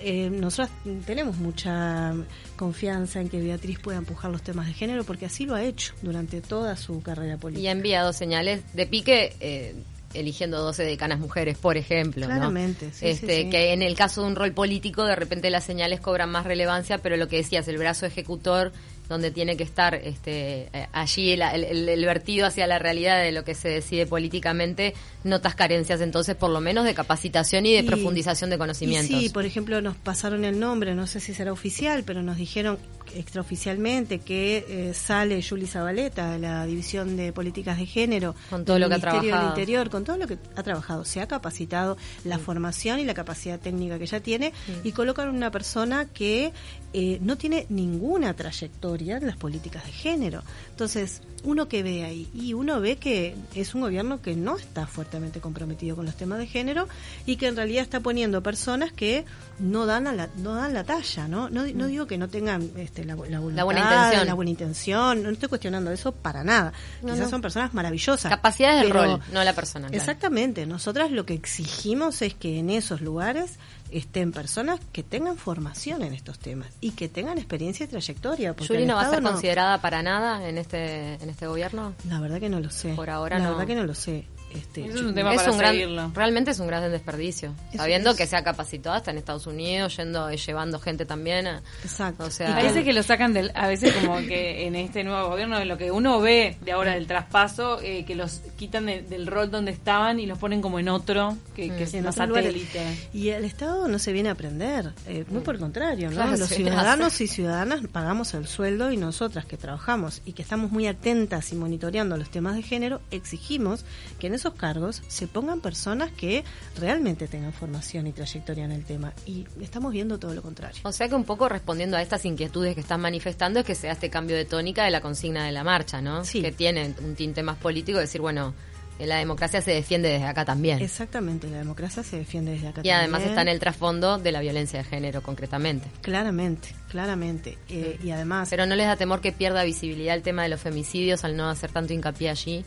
Eh, 0.00 0.28
nosotros 0.28 0.70
tenemos 1.06 1.36
mucha 1.36 2.12
confianza 2.56 3.20
en 3.20 3.28
que 3.28 3.40
Beatriz 3.40 3.78
pueda 3.78 3.98
empujar 3.98 4.30
los 4.30 4.42
temas 4.42 4.66
de 4.66 4.74
género 4.74 5.04
porque 5.04 5.26
así 5.26 5.46
lo 5.46 5.54
ha 5.54 5.62
hecho 5.62 5.94
durante 6.02 6.40
toda 6.40 6.76
su 6.76 7.00
carrera 7.00 7.34
Y 7.34 7.38
política. 7.38 7.68
ha 7.68 7.72
enviado 7.72 8.12
señales 8.12 8.62
de 8.74 8.86
pique 8.86 9.34
eh, 9.40 9.74
eligiendo 10.12 10.60
12 10.60 10.82
decanas 10.84 11.20
mujeres, 11.20 11.56
por 11.58 11.76
ejemplo. 11.76 12.26
¿no? 12.26 12.32
Claramente, 12.34 12.90
sí, 12.92 13.06
este, 13.08 13.36
sí, 13.36 13.42
sí. 13.44 13.50
Que 13.50 13.72
en 13.72 13.82
el 13.82 13.94
caso 13.94 14.22
de 14.22 14.28
un 14.28 14.36
rol 14.36 14.52
político, 14.52 15.04
de 15.04 15.16
repente 15.16 15.48
las 15.50 15.64
señales 15.64 16.00
cobran 16.00 16.30
más 16.30 16.44
relevancia, 16.44 16.98
pero 16.98 17.16
lo 17.16 17.28
que 17.28 17.36
decías, 17.36 17.66
el 17.68 17.78
brazo 17.78 18.04
ejecutor, 18.06 18.72
donde 19.08 19.30
tiene 19.30 19.56
que 19.56 19.64
estar 19.64 19.94
este, 19.94 20.68
eh, 20.72 20.86
allí 20.92 21.32
el, 21.32 21.42
el- 21.42 21.88
el 21.88 22.04
vertido 22.06 22.46
hacia 22.46 22.66
la 22.66 22.78
realidad 22.78 23.22
de 23.22 23.32
lo 23.32 23.44
que 23.44 23.54
se 23.54 23.68
decide 23.68 24.06
políticamente, 24.06 24.94
notas 25.24 25.54
carencias 25.54 26.00
entonces, 26.00 26.34
por 26.36 26.50
lo 26.50 26.60
menos, 26.60 26.84
de 26.84 26.94
capacitación 26.94 27.66
y 27.66 27.72
de 27.74 27.80
Y- 27.80 27.82
profundización 27.82 28.50
de 28.50 28.58
conocimientos. 28.58 29.10
Y 29.10 29.24
sí, 29.24 29.28
por 29.28 29.44
ejemplo, 29.44 29.80
nos 29.82 29.96
pasaron 29.96 30.44
el 30.44 30.58
nombre, 30.58 30.94
no 30.94 31.06
sé 31.06 31.20
si 31.20 31.34
será 31.34 31.52
oficial, 31.52 32.02
pero 32.04 32.22
nos 32.22 32.36
dijeron 32.38 32.78
extraoficialmente 33.14 34.20
que 34.20 34.64
eh, 34.68 34.94
sale 34.94 35.42
Juli 35.42 35.66
Zabaleta 35.66 36.32
de 36.32 36.38
la 36.38 36.66
División 36.66 37.16
de 37.16 37.32
Políticas 37.32 37.78
de 37.78 37.86
Género 37.86 38.34
Con 38.50 38.64
todo 38.64 38.74
del 38.74 38.82
lo 38.82 38.88
que 38.88 38.94
ha 38.94 38.98
Ministerio 38.98 39.20
del 39.20 39.30
trabajado. 39.30 39.48
Interior, 39.50 39.90
con 39.90 40.04
todo 40.04 40.16
lo 40.16 40.26
que 40.26 40.38
ha 40.56 40.62
trabajado, 40.62 41.04
se 41.04 41.20
ha 41.20 41.28
capacitado 41.28 41.96
la 42.24 42.38
formación 42.38 43.00
y 43.00 43.04
la 43.04 43.14
capacidad 43.14 43.60
técnica 43.60 43.98
que 43.98 44.04
ella 44.04 44.20
tiene 44.20 44.52
y 44.82 44.92
colocan 44.92 45.28
una 45.28 45.50
persona 45.50 46.06
que 46.06 46.52
eh, 46.92 47.18
no 47.20 47.36
tiene 47.36 47.66
ninguna 47.68 48.34
trayectoria 48.34 49.16
en 49.16 49.26
las 49.26 49.36
políticas 49.36 49.84
de 49.84 49.92
género. 49.92 50.42
Entonces, 50.70 51.22
uno 51.44 51.68
que 51.68 51.82
ve 51.82 52.04
ahí 52.04 52.28
y 52.32 52.54
uno 52.54 52.80
ve 52.80 52.96
que 52.96 53.34
es 53.54 53.74
un 53.74 53.82
gobierno 53.82 54.22
que 54.22 54.34
no 54.34 54.56
está 54.56 54.86
fuertemente 54.86 55.40
comprometido 55.40 55.96
con 55.96 56.06
los 56.06 56.16
temas 56.16 56.38
de 56.38 56.46
género 56.46 56.88
y 57.26 57.36
que 57.36 57.48
en 57.48 57.56
realidad 57.56 57.82
está 57.82 58.00
poniendo 58.00 58.42
personas 58.42 58.92
que 58.92 59.24
no 59.58 59.86
dan 59.86 60.06
a 60.06 60.12
la, 60.12 60.28
no 60.38 60.54
dan 60.54 60.72
la 60.74 60.84
talla, 60.84 61.28
¿no? 61.28 61.50
No, 61.50 61.66
no 61.66 61.86
digo 61.86 62.06
que 62.06 62.18
no 62.18 62.28
tengan 62.28 62.70
este, 62.94 63.04
la, 63.04 63.14
la 63.16 63.40
voluntad, 63.40 63.64
buena 63.64 63.80
intención. 63.80 64.26
la 64.26 64.34
buena 64.34 64.50
intención, 64.50 65.22
no 65.22 65.30
estoy 65.30 65.48
cuestionando 65.48 65.90
eso 65.90 66.12
para 66.12 66.44
nada. 66.44 66.72
No, 67.02 67.08
Quizás 67.12 67.24
no. 67.26 67.30
son 67.30 67.42
personas 67.42 67.74
maravillosas. 67.74 68.30
Capacidades 68.30 68.82
del 68.82 68.90
rol, 68.90 69.20
no 69.32 69.42
la 69.42 69.52
persona. 69.52 69.88
claro. 69.88 70.00
Exactamente, 70.00 70.66
nosotras 70.66 71.10
lo 71.10 71.26
que 71.26 71.34
exigimos 71.34 72.22
es 72.22 72.34
que 72.34 72.58
en 72.60 72.70
esos 72.70 73.00
lugares 73.00 73.58
estén 73.90 74.32
personas 74.32 74.80
que 74.92 75.02
tengan 75.02 75.36
formación 75.36 76.02
en 76.02 76.14
estos 76.14 76.38
temas 76.38 76.68
y 76.80 76.92
que 76.92 77.08
tengan 77.08 77.38
experiencia 77.38 77.84
y 77.84 77.88
trayectoria. 77.88 78.54
¿Yuri 78.56 78.86
no 78.86 78.94
va 78.96 79.02
a 79.02 79.10
ser 79.10 79.22
considerada 79.22 79.78
para 79.80 80.02
nada 80.02 80.48
en 80.48 80.58
este, 80.58 81.14
en 81.14 81.30
este 81.30 81.46
gobierno? 81.46 81.94
La 82.08 82.20
verdad 82.20 82.38
que 82.40 82.48
no 82.48 82.60
lo 82.60 82.70
sé. 82.70 82.94
Por 82.94 83.10
ahora 83.10 83.38
La 83.38 83.44
no. 83.46 83.50
verdad 83.52 83.66
que 83.66 83.74
no 83.74 83.84
lo 83.84 83.94
sé. 83.94 84.24
Este, 84.54 84.86
es 84.86 85.00
un 85.00 85.14
tema 85.14 85.34
para 85.34 85.50
gran, 85.52 86.14
realmente 86.14 86.52
es 86.52 86.60
un 86.60 86.68
gran 86.68 86.90
desperdicio. 86.90 87.54
sabiendo 87.76 88.14
que 88.14 88.26
se 88.26 88.36
ha 88.36 88.44
capacitado 88.44 88.96
hasta 88.96 89.10
en 89.10 89.18
Estados 89.18 89.46
Unidos, 89.46 89.96
yendo 89.96 90.30
llevando 90.30 90.78
gente 90.78 91.04
también. 91.04 91.46
Exacto. 91.82 92.24
O 92.24 92.30
sea, 92.30 92.54
parece 92.54 92.84
que 92.84 92.92
lo 92.92 93.02
sacan 93.02 93.32
del, 93.32 93.50
a 93.54 93.66
veces 93.66 93.92
como 93.94 94.16
que 94.18 94.66
en 94.66 94.76
este 94.76 95.04
nuevo 95.04 95.28
gobierno, 95.28 95.58
de 95.58 95.64
lo 95.64 95.76
que 95.76 95.90
uno 95.90 96.20
ve 96.20 96.56
de 96.62 96.72
ahora 96.72 96.92
del 96.92 97.06
traspaso, 97.06 97.80
eh, 97.82 98.04
que 98.04 98.14
los 98.14 98.42
quitan 98.56 98.86
del 98.86 99.26
rol 99.26 99.50
donde 99.50 99.72
estaban 99.72 100.20
y 100.20 100.26
los 100.26 100.38
ponen 100.38 100.62
como 100.62 100.78
en 100.78 100.88
otro, 100.88 101.36
que, 101.54 101.68
que 101.68 101.86
mm. 101.86 101.96
es 101.96 102.02
más 102.02 102.14
satélite. 102.14 103.08
Y 103.12 103.30
el 103.30 103.44
Estado 103.44 103.88
no 103.88 103.98
se 103.98 104.12
viene 104.12 104.28
a 104.28 104.32
aprender, 104.32 104.92
eh, 105.06 105.24
muy 105.28 105.40
por 105.40 105.54
el 105.54 105.60
contrario, 105.60 106.10
¿no? 106.10 106.24
los 106.36 106.48
ciudadanos 106.48 107.20
y 107.20 107.26
ciudadanas 107.26 107.80
pagamos 107.90 108.34
el 108.34 108.46
sueldo 108.46 108.92
y 108.92 108.96
nosotras 108.96 109.46
que 109.46 109.56
trabajamos 109.56 110.22
y 110.24 110.32
que 110.32 110.42
estamos 110.42 110.70
muy 110.70 110.86
atentas 110.86 111.52
y 111.52 111.56
monitoreando 111.56 112.16
los 112.16 112.30
temas 112.30 112.56
de 112.56 112.62
género, 112.62 113.00
exigimos 113.10 113.84
que 114.18 114.26
en 114.28 114.34
esos 114.34 114.43
cargos 114.52 115.02
se 115.08 115.26
pongan 115.26 115.60
personas 115.62 116.12
que 116.12 116.44
realmente 116.78 117.26
tengan 117.26 117.54
formación 117.54 118.06
y 118.06 118.12
trayectoria 118.12 118.64
en 118.64 118.72
el 118.72 118.84
tema. 118.84 119.14
Y 119.26 119.46
estamos 119.60 119.92
viendo 119.92 120.18
todo 120.18 120.34
lo 120.34 120.42
contrario. 120.42 120.82
O 120.84 120.92
sea 120.92 121.08
que 121.08 121.14
un 121.14 121.24
poco 121.24 121.48
respondiendo 121.48 121.96
a 121.96 122.02
estas 122.02 122.24
inquietudes 122.26 122.74
que 122.74 122.82
están 122.82 123.00
manifestando 123.00 123.60
es 123.60 123.66
que 123.66 123.74
sea 123.74 123.92
este 123.92 124.10
cambio 124.10 124.36
de 124.36 124.44
tónica 124.44 124.84
de 124.84 124.90
la 124.90 125.00
consigna 125.00 125.46
de 125.46 125.52
la 125.52 125.64
marcha, 125.64 126.02
¿no? 126.02 126.24
Sí. 126.24 126.42
Que 126.42 126.52
tiene 126.52 126.94
un 127.02 127.14
tinte 127.14 127.42
más 127.42 127.56
político, 127.56 127.98
decir, 127.98 128.20
bueno, 128.20 128.54
la 128.98 129.16
democracia 129.16 129.60
se 129.60 129.72
defiende 129.72 130.08
desde 130.08 130.26
acá 130.26 130.44
también. 130.44 130.80
Exactamente, 130.80 131.48
la 131.48 131.58
democracia 131.58 132.02
se 132.02 132.18
defiende 132.18 132.52
desde 132.52 132.68
acá 132.68 132.80
y 132.80 132.88
también. 132.88 132.96
Y 132.96 132.98
además 132.98 133.22
está 133.22 133.42
en 133.42 133.48
el 133.48 133.58
trasfondo 133.58 134.18
de 134.18 134.32
la 134.32 134.40
violencia 134.40 134.78
de 134.78 134.84
género, 134.84 135.22
concretamente. 135.22 135.90
Claramente, 136.00 136.74
claramente. 136.88 137.58
Eh, 137.68 137.98
y 138.02 138.10
además... 138.10 138.48
Pero 138.50 138.66
no 138.66 138.74
les 138.76 138.86
da 138.86 138.96
temor 138.96 139.20
que 139.20 139.32
pierda 139.32 139.64
visibilidad 139.64 140.14
el 140.14 140.22
tema 140.22 140.42
de 140.42 140.48
los 140.48 140.60
femicidios 140.60 141.24
al 141.24 141.36
no 141.36 141.48
hacer 141.48 141.72
tanto 141.72 141.92
hincapié 141.92 142.30
allí. 142.30 142.64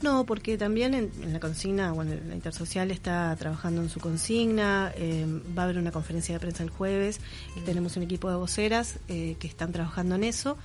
No, 0.00 0.24
porque 0.26 0.56
también 0.56 0.94
en, 0.94 1.10
la 1.32 1.40
consigna, 1.40 1.90
bueno, 1.92 2.14
la 2.28 2.34
Intersocial 2.34 2.90
está 2.92 3.34
trabajando 3.36 3.82
en 3.82 3.88
su 3.88 3.98
consigna, 3.98 4.92
eh, 4.94 5.26
va 5.56 5.62
a 5.62 5.64
haber 5.64 5.78
una 5.78 5.90
conferencia 5.90 6.34
de 6.34 6.40
prensa 6.40 6.62
el 6.62 6.70
jueves, 6.70 7.20
y 7.56 7.60
tenemos 7.60 7.96
un 7.96 8.04
equipo 8.04 8.30
de 8.30 8.36
voceras 8.36 9.00
eh, 9.08 9.36
que 9.40 9.48
están 9.48 9.72
trabajando 9.72 10.14
en 10.14 10.24
eso. 10.24 10.56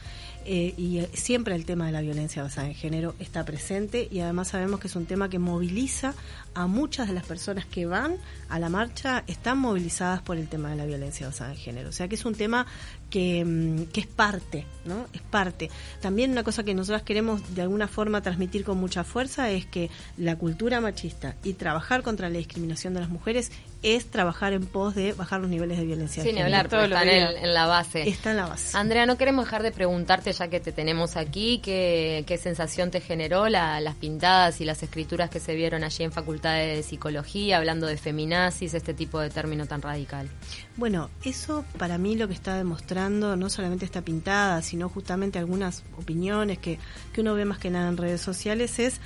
Eh, 0.45 0.73
y 0.77 1.01
siempre 1.13 1.55
el 1.55 1.65
tema 1.65 1.85
de 1.85 1.91
la 1.91 2.01
violencia 2.01 2.43
basada 2.43 2.67
en 2.67 2.75
género 2.75 3.15
está 3.19 3.45
presente 3.45 4.07
y 4.11 4.19
además 4.19 4.49
sabemos 4.49 4.79
que 4.79 4.87
es 4.87 4.95
un 4.95 5.05
tema 5.05 5.29
que 5.29 5.39
moviliza 5.39 6.13
a 6.55 6.67
muchas 6.67 7.07
de 7.07 7.13
las 7.13 7.25
personas 7.25 7.65
que 7.65 7.85
van 7.85 8.17
a 8.49 8.59
la 8.59 8.69
marcha, 8.69 9.23
están 9.27 9.57
movilizadas 9.57 10.21
por 10.21 10.37
el 10.37 10.47
tema 10.47 10.69
de 10.69 10.75
la 10.75 10.85
violencia 10.85 11.27
basada 11.27 11.51
en 11.51 11.57
género. 11.57 11.89
O 11.89 11.91
sea 11.91 12.07
que 12.07 12.15
es 12.15 12.25
un 12.25 12.35
tema 12.35 12.67
que, 13.09 13.43
mm, 13.43 13.85
que 13.91 14.01
es 14.01 14.07
parte, 14.07 14.65
¿no? 14.85 15.07
Es 15.13 15.21
parte. 15.21 15.69
También 16.01 16.31
una 16.31 16.43
cosa 16.43 16.63
que 16.63 16.73
nosotros 16.73 17.03
queremos 17.03 17.55
de 17.55 17.63
alguna 17.63 17.87
forma 17.87 18.21
transmitir 18.21 18.63
con 18.63 18.77
mucha 18.77 19.03
fuerza 19.03 19.49
es 19.49 19.65
que 19.65 19.89
la 20.17 20.35
cultura 20.35 20.81
machista 20.81 21.35
y 21.43 21.53
trabajar 21.53 22.03
contra 22.03 22.29
la 22.29 22.37
discriminación 22.37 22.93
de 22.93 22.99
las 22.99 23.09
mujeres 23.09 23.51
es 23.81 24.05
trabajar 24.05 24.53
en 24.53 24.65
pos 24.65 24.95
de 24.95 25.13
bajar 25.13 25.41
los 25.41 25.49
niveles 25.49 25.77
de 25.77 25.85
violencia. 25.85 26.23
Sin 26.23 26.37
hablar, 26.39 26.69
todo 26.69 26.83
está 26.83 27.03
en, 27.03 27.53
la 27.53 27.65
base. 27.65 28.07
Está 28.07 28.31
en 28.31 28.37
la 28.37 28.45
base. 28.45 28.77
Andrea, 28.77 29.05
no 29.05 29.17
queremos 29.17 29.45
dejar 29.45 29.61
de 29.61 29.71
preguntarte, 29.71 30.31
ya 30.31 30.47
que 30.47 30.59
te 30.59 30.71
tenemos 30.71 31.17
aquí, 31.17 31.59
qué, 31.63 32.23
qué 32.25 32.37
sensación 32.37 32.91
te 32.91 33.01
generó 33.01 33.49
las 33.49 33.95
pintadas 33.95 34.61
y 34.61 34.65
las 34.65 34.81
escrituras 34.83 35.29
que 35.29 35.39
se 35.39 35.53
vieron 35.55 35.83
allí 35.83 36.03
en 36.03 36.11
Facultad 36.11 36.42
de 36.51 36.83
Psicología, 36.83 37.57
hablando 37.57 37.87
de 37.87 37.97
feminazis, 37.97 38.73
este 38.73 38.93
tipo 38.93 39.19
de 39.19 39.29
término 39.29 39.65
tan 39.65 39.81
radical. 39.81 40.29
Bueno, 40.75 41.09
eso 41.23 41.65
para 41.77 41.97
mí 41.97 42.15
lo 42.15 42.27
que 42.27 42.33
está 42.33 42.57
demostrando, 42.57 43.35
no 43.35 43.49
solamente 43.49 43.85
esta 43.85 44.01
pintada, 44.01 44.61
sino 44.61 44.89
justamente 44.89 45.39
algunas 45.39 45.83
opiniones 45.97 46.57
que, 46.57 46.79
que 47.13 47.21
uno 47.21 47.33
ve 47.33 47.45
más 47.45 47.59
que 47.59 47.69
nada 47.69 47.89
en 47.89 47.97
redes 47.97 48.21
sociales, 48.21 48.79
es 48.79 48.99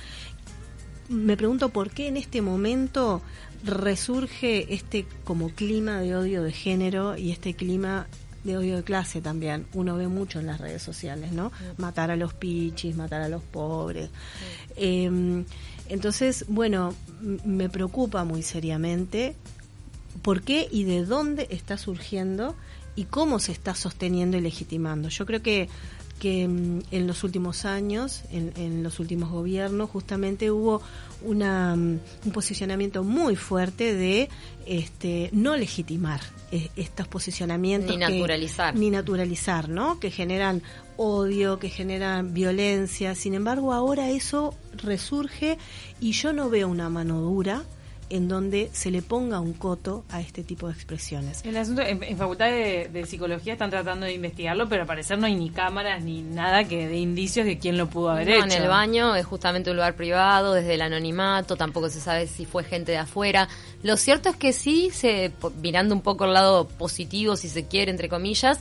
me 1.08 1.36
pregunto 1.36 1.70
por 1.70 1.90
qué 1.90 2.08
en 2.08 2.16
este 2.16 2.42
momento 2.42 3.22
resurge 3.64 4.72
este 4.74 5.06
como 5.24 5.50
clima 5.50 6.00
de 6.00 6.14
odio 6.14 6.42
de 6.42 6.52
género 6.52 7.16
y 7.16 7.32
este 7.32 7.54
clima 7.54 8.06
de 8.44 8.56
odio 8.56 8.76
de 8.76 8.82
clase 8.82 9.20
también. 9.20 9.66
Uno 9.74 9.96
ve 9.96 10.08
mucho 10.08 10.38
en 10.40 10.46
las 10.46 10.60
redes 10.60 10.82
sociales, 10.82 11.32
¿no? 11.32 11.52
Matar 11.76 12.10
a 12.10 12.16
los 12.16 12.34
pichis, 12.34 12.96
matar 12.96 13.22
a 13.22 13.28
los 13.28 13.42
pobres. 13.42 14.10
Em, 14.76 15.44
entonces, 15.88 16.44
bueno, 16.48 16.94
me 17.44 17.68
preocupa 17.68 18.24
muy 18.24 18.42
seriamente 18.42 19.34
por 20.22 20.42
qué 20.42 20.68
y 20.70 20.84
de 20.84 21.04
dónde 21.04 21.48
está 21.50 21.78
surgiendo 21.78 22.54
y 22.96 23.04
cómo 23.04 23.38
se 23.38 23.52
está 23.52 23.74
sosteniendo 23.74 24.36
y 24.36 24.40
legitimando. 24.40 25.08
Yo 25.08 25.24
creo 25.24 25.42
que 25.42 25.68
que 26.18 26.46
mm, 26.46 26.82
en 26.90 27.06
los 27.06 27.24
últimos 27.24 27.64
años, 27.64 28.22
en, 28.30 28.82
los 28.82 29.00
últimos 29.00 29.30
gobiernos, 29.30 29.90
justamente 29.90 30.50
hubo 30.50 30.82
una, 31.22 31.76
mm, 31.76 31.98
un 32.26 32.32
posicionamiento 32.32 33.04
muy 33.04 33.36
fuerte 33.36 33.94
de 33.94 34.28
este, 34.66 35.30
no 35.32 35.56
legitimar 35.56 36.20
eh, 36.52 36.70
estos 36.76 37.08
posicionamientos. 37.08 37.90
Ni 37.90 37.96
naturalizar. 37.96 38.74
Ni 38.74 38.90
naturalizar, 38.90 39.68
¿no? 39.68 40.00
Que 40.00 40.10
generan 40.10 40.62
odio, 40.96 41.58
que 41.58 41.70
generan 41.70 42.34
violencia. 42.34 43.14
Sin 43.14 43.34
embargo, 43.34 43.72
ahora 43.72 44.10
eso 44.10 44.54
resurge 44.76 45.58
y 46.00 46.12
yo 46.12 46.32
no 46.32 46.50
veo 46.50 46.68
una 46.68 46.88
mano 46.88 47.20
dura 47.20 47.64
en 48.10 48.28
donde 48.28 48.70
se 48.72 48.90
le 48.90 49.02
ponga 49.02 49.40
un 49.40 49.52
coto 49.52 50.04
a 50.10 50.20
este 50.20 50.42
tipo 50.42 50.68
de 50.68 50.74
expresiones. 50.74 51.44
El 51.44 51.56
asunto, 51.56 51.82
en, 51.82 52.16
Facultad 52.16 52.46
de, 52.46 53.04
Psicología 53.06 53.54
están 53.54 53.70
tratando 53.70 54.06
de 54.06 54.12
investigarlo, 54.12 54.68
pero 54.68 54.82
al 54.82 54.86
parecer 54.86 55.18
no 55.18 55.26
hay 55.26 55.34
ni 55.34 55.50
cámaras 55.50 56.02
ni 56.02 56.22
nada 56.22 56.64
que 56.64 56.88
de 56.88 56.96
indicios 56.96 57.46
de 57.46 57.58
quién 57.58 57.78
lo 57.78 57.88
pudo 57.88 58.10
haber 58.10 58.28
hecho. 58.28 58.44
En 58.44 58.52
el 58.52 58.68
baño 58.68 59.14
es 59.14 59.24
justamente 59.24 59.70
un 59.70 59.76
lugar 59.76 59.94
privado, 59.94 60.54
desde 60.54 60.74
el 60.74 60.82
anonimato, 60.82 61.56
tampoco 61.56 61.88
se 61.88 62.00
sabe 62.00 62.26
si 62.26 62.44
fue 62.44 62.64
gente 62.64 62.92
de 62.92 62.98
afuera. 62.98 63.48
Lo 63.82 63.96
cierto 63.96 64.28
es 64.28 64.36
que 64.36 64.52
sí, 64.52 64.90
se, 64.92 65.32
mirando 65.60 65.94
un 65.94 66.02
poco 66.02 66.24
el 66.24 66.34
lado 66.34 66.66
positivo, 66.66 67.36
si 67.36 67.48
se 67.48 67.66
quiere, 67.66 67.90
entre 67.90 68.08
comillas, 68.08 68.60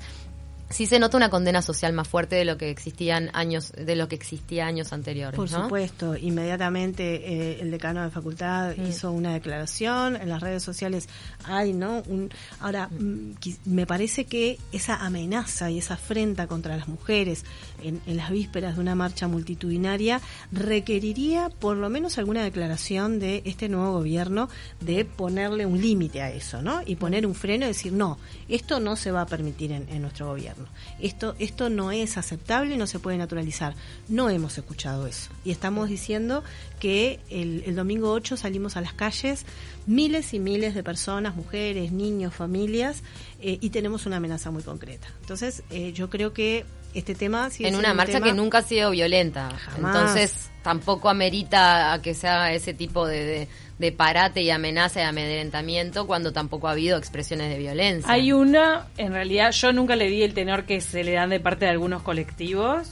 sí 0.70 0.86
se 0.86 1.00
nota 1.00 1.18
una 1.18 1.30
condena 1.30 1.62
social 1.62 1.94
más 1.94 2.08
fuerte 2.08 2.36
de 2.36 2.46
lo 2.46 2.58
que 2.58 2.70
existían 2.70 3.30
años 3.34 3.72
de 3.72 3.96
lo 3.96 4.08
que 4.08 4.16
existía 4.16 4.68
años 4.68 4.92
anteriores 4.92 5.36
por 5.36 5.50
supuesto. 5.50 6.18
Inmediatamente 6.18 7.16
eh, 7.16 7.60
el 7.62 7.72
decano 7.72 8.04
de 8.04 8.10
facultad 8.10 8.76
mm. 8.76 8.86
hizo 8.88 9.12
una 9.12 9.34
declaración 9.34 10.16
en 10.16 10.30
las 10.30 10.42
redes 10.42 10.64
sociales. 10.64 11.08
Hay 11.46 11.74
no 11.74 12.04
un, 12.08 12.30
ahora 12.60 12.88
mm. 12.88 13.04
Mm, 13.08 13.34
me 13.66 13.86
parece 13.86 14.26
que 14.26 14.60
esa 14.72 14.98
amenaza 14.98 15.70
y 15.72 15.78
esa 15.78 15.94
afrenta 15.94 16.48
contra 16.48 16.76
las 16.76 16.88
mujeres 16.88 17.44
en, 17.82 18.02
en, 18.06 18.18
las 18.18 18.30
vísperas 18.32 18.76
de 18.76 18.82
una 18.82 18.96
marcha 18.96 19.28
multitudinaria 19.28 20.22
requeriría 20.52 21.50
por 21.50 21.78
lo 21.78 21.90
menos 21.90 22.18
alguna 22.18 22.44
declaración 22.44 23.20
de 23.20 23.42
este 23.46 23.70
nuevo 23.70 23.94
gobierno 23.94 24.50
de 24.82 25.06
ponerle 25.06 25.66
un 25.66 25.82
límite 25.82 26.22
a 26.22 26.32
eso 26.32 26.62
no 26.62 26.82
y 26.86 26.96
poner 26.96 27.26
un 27.26 27.36
freno 27.36 27.66
y 27.66 27.70
decir 27.70 27.94
no 27.94 28.18
esto 28.50 28.80
no 28.80 28.96
se 28.96 29.12
va 29.12 29.22
a 29.22 29.26
permitir 29.26 29.72
en 29.72 30.02
nuestro 30.02 30.28
gobierno 30.28 30.57
esto, 31.00 31.36
esto 31.40 31.70
no 31.70 31.92
es 31.92 32.18
aceptable 32.18 32.76
y 32.76 32.78
no 32.78 32.88
se 32.88 33.00
puede 33.00 33.18
naturalizar. 33.18 33.76
No 34.08 34.30
hemos 34.30 34.58
escuchado 34.58 35.08
eso. 35.08 35.32
Y 35.44 35.52
estamos 35.52 35.90
diciendo 35.90 36.44
que 36.80 37.20
el, 37.30 37.76
domingo 37.76 38.12
8 38.12 38.38
salimos 38.38 38.78
a 38.78 38.82
las 38.82 38.94
calles, 38.94 39.46
miles 39.86 40.34
y 40.34 40.40
miles 40.40 40.76
de 40.76 40.84
personas, 40.84 41.36
mujeres, 41.36 41.92
niños, 41.92 42.34
familias, 42.34 43.04
eh, 43.42 43.58
y 43.62 43.70
tenemos 43.70 44.06
una 44.06 44.18
amenaza 44.18 44.52
muy 44.52 44.64
concreta. 44.64 45.08
Entonces, 45.22 45.64
eh, 45.70 45.94
yo 45.94 46.10
creo 46.10 46.34
que 46.34 46.66
este 47.00 47.16
tema... 47.16 47.50
en 47.60 47.76
una 47.76 47.94
marcha 47.94 48.22
que 48.22 48.34
nunca 48.34 48.60
ha 48.60 48.64
sido 48.64 48.92
violenta. 48.92 49.50
Entonces, 49.76 50.50
tampoco 50.64 51.10
amerita 51.10 51.94
a 51.94 52.02
que 52.02 52.14
sea 52.14 52.54
ese 52.54 52.74
tipo 52.74 53.08
de 53.08 53.48
de 53.80 53.92
parate 53.92 54.42
y 54.42 54.50
amenaza 54.50 55.02
y 55.02 55.04
amedrentamiento 55.04 56.08
cuando 56.08 56.34
tampoco 56.34 56.68
ha 56.68 56.72
habido 56.72 56.98
expresiones 56.98 57.50
de 57.50 57.60
violencia. 57.60 58.12
Hay 58.12 58.32
una, 58.32 58.88
en 58.98 59.14
realidad 59.14 59.52
yo 59.52 59.72
nunca 59.72 59.96
le 59.96 60.10
di 60.10 60.24
el 60.24 60.34
tenor 60.34 60.66
que 60.66 60.82
se 60.82 61.04
le 61.04 61.14
dan 61.14 61.30
de 61.30 61.40
parte 61.40 61.66
de 61.66 61.72
algunos 61.72 62.02
colectivos, 62.02 62.90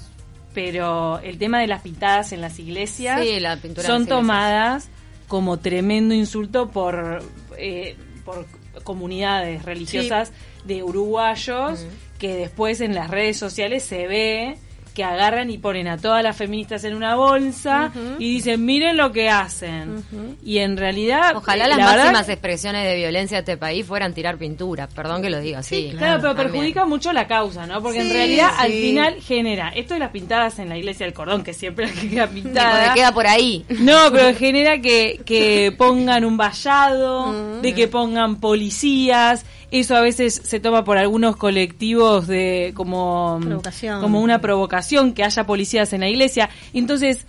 pero 0.53 1.19
el 1.19 1.38
tema 1.38 1.59
de 1.59 1.67
las 1.67 1.81
pintadas 1.81 2.31
en 2.33 2.41
las 2.41 2.59
iglesias 2.59 3.21
son 3.83 4.05
tomadas 4.05 4.89
como 5.27 5.57
tremendo 5.57 6.13
insulto 6.13 6.69
por, 6.69 7.24
eh, 7.57 7.95
por 8.24 8.45
comunidades 8.83 9.63
religiosas 9.63 10.31
de 10.65 10.83
uruguayos 10.83 11.83
que 12.17 12.36
después 12.36 12.81
en 12.81 12.95
las 12.95 13.10
redes 13.10 13.38
sociales 13.38 13.84
se 13.84 14.07
ve 14.07 14.57
que 14.93 15.03
agarran 15.03 15.50
y 15.50 15.57
ponen 15.57 15.89
a 15.89 15.98
todas 15.98 16.24
las 16.24 16.38
feministas 16.38 16.86
en 16.86 16.95
una 16.95 17.15
bolsa 17.15 17.91
y 18.17 18.36
dicen, 18.36 18.63
miren 18.63 18.95
lo 18.95 19.12
que 19.12 19.29
hacen. 19.29 20.05
Y 20.41 20.60
en 20.60 20.77
realidad... 20.77 21.34
Ojalá 21.36 21.67
las 21.67 21.77
la 21.77 21.86
verdad- 21.88 22.03
máximas 22.05 22.29
expresiones 22.29 22.86
de 22.86 22.95
violencia 22.95 23.36
de 23.36 23.39
este 23.41 23.57
país 23.57 23.86
fueran 23.86 24.13
tirar 24.13 24.38
pintura. 24.38 24.88
Perdón 24.88 25.22
que 25.22 25.29
lo 25.29 25.41
diga 25.41 25.60
así. 25.60 25.89
Claro, 25.98 26.22
pero 26.22 26.34
También. 26.34 26.51
perjudica 26.53 26.86
mucho 26.86 27.12
la 27.12 27.27
causa, 27.27 27.67
¿no? 27.67 27.81
Porque 27.81 28.00
en 28.00 28.07
Sí, 28.07 28.13
realidad 28.13 28.51
al 28.57 28.72
sí. 28.72 28.81
final 28.84 29.15
genera 29.22 29.67
esto 29.75 29.95
de 29.95 30.00
las 30.00 30.12
pintadas 30.12 30.60
en 30.60 30.69
la 30.69 30.77
iglesia 30.77 31.05
del 31.05 31.13
cordón, 31.13 31.43
que 31.43 31.51
siempre 31.53 31.91
queda 32.10 32.27
pintada. 32.27 32.93
queda 32.93 33.12
por 33.12 33.27
ahí. 33.27 33.65
No, 33.79 33.98
pero 34.13 34.34
genera 34.34 34.79
que, 34.79 35.19
que 35.25 35.75
pongan 35.77 36.24
un 36.24 36.38
vallado, 36.38 37.60
de 37.62 37.74
que 37.75 37.89
pongan 37.89 38.38
policías. 38.39 39.45
Eso 39.72 39.95
a 39.95 40.01
veces 40.01 40.41
se 40.43 40.60
toma 40.60 40.84
por 40.84 40.98
algunos 40.98 41.36
colectivos 41.36 42.27
de 42.27 42.74
como, 42.75 43.39
como 44.01 44.22
una 44.22 44.39
provocación 44.39 45.13
que 45.13 45.24
haya 45.24 45.45
policías 45.45 45.93
en 45.93 46.01
la 46.01 46.10
iglesia. 46.10 46.50
Entonces, 46.74 47.25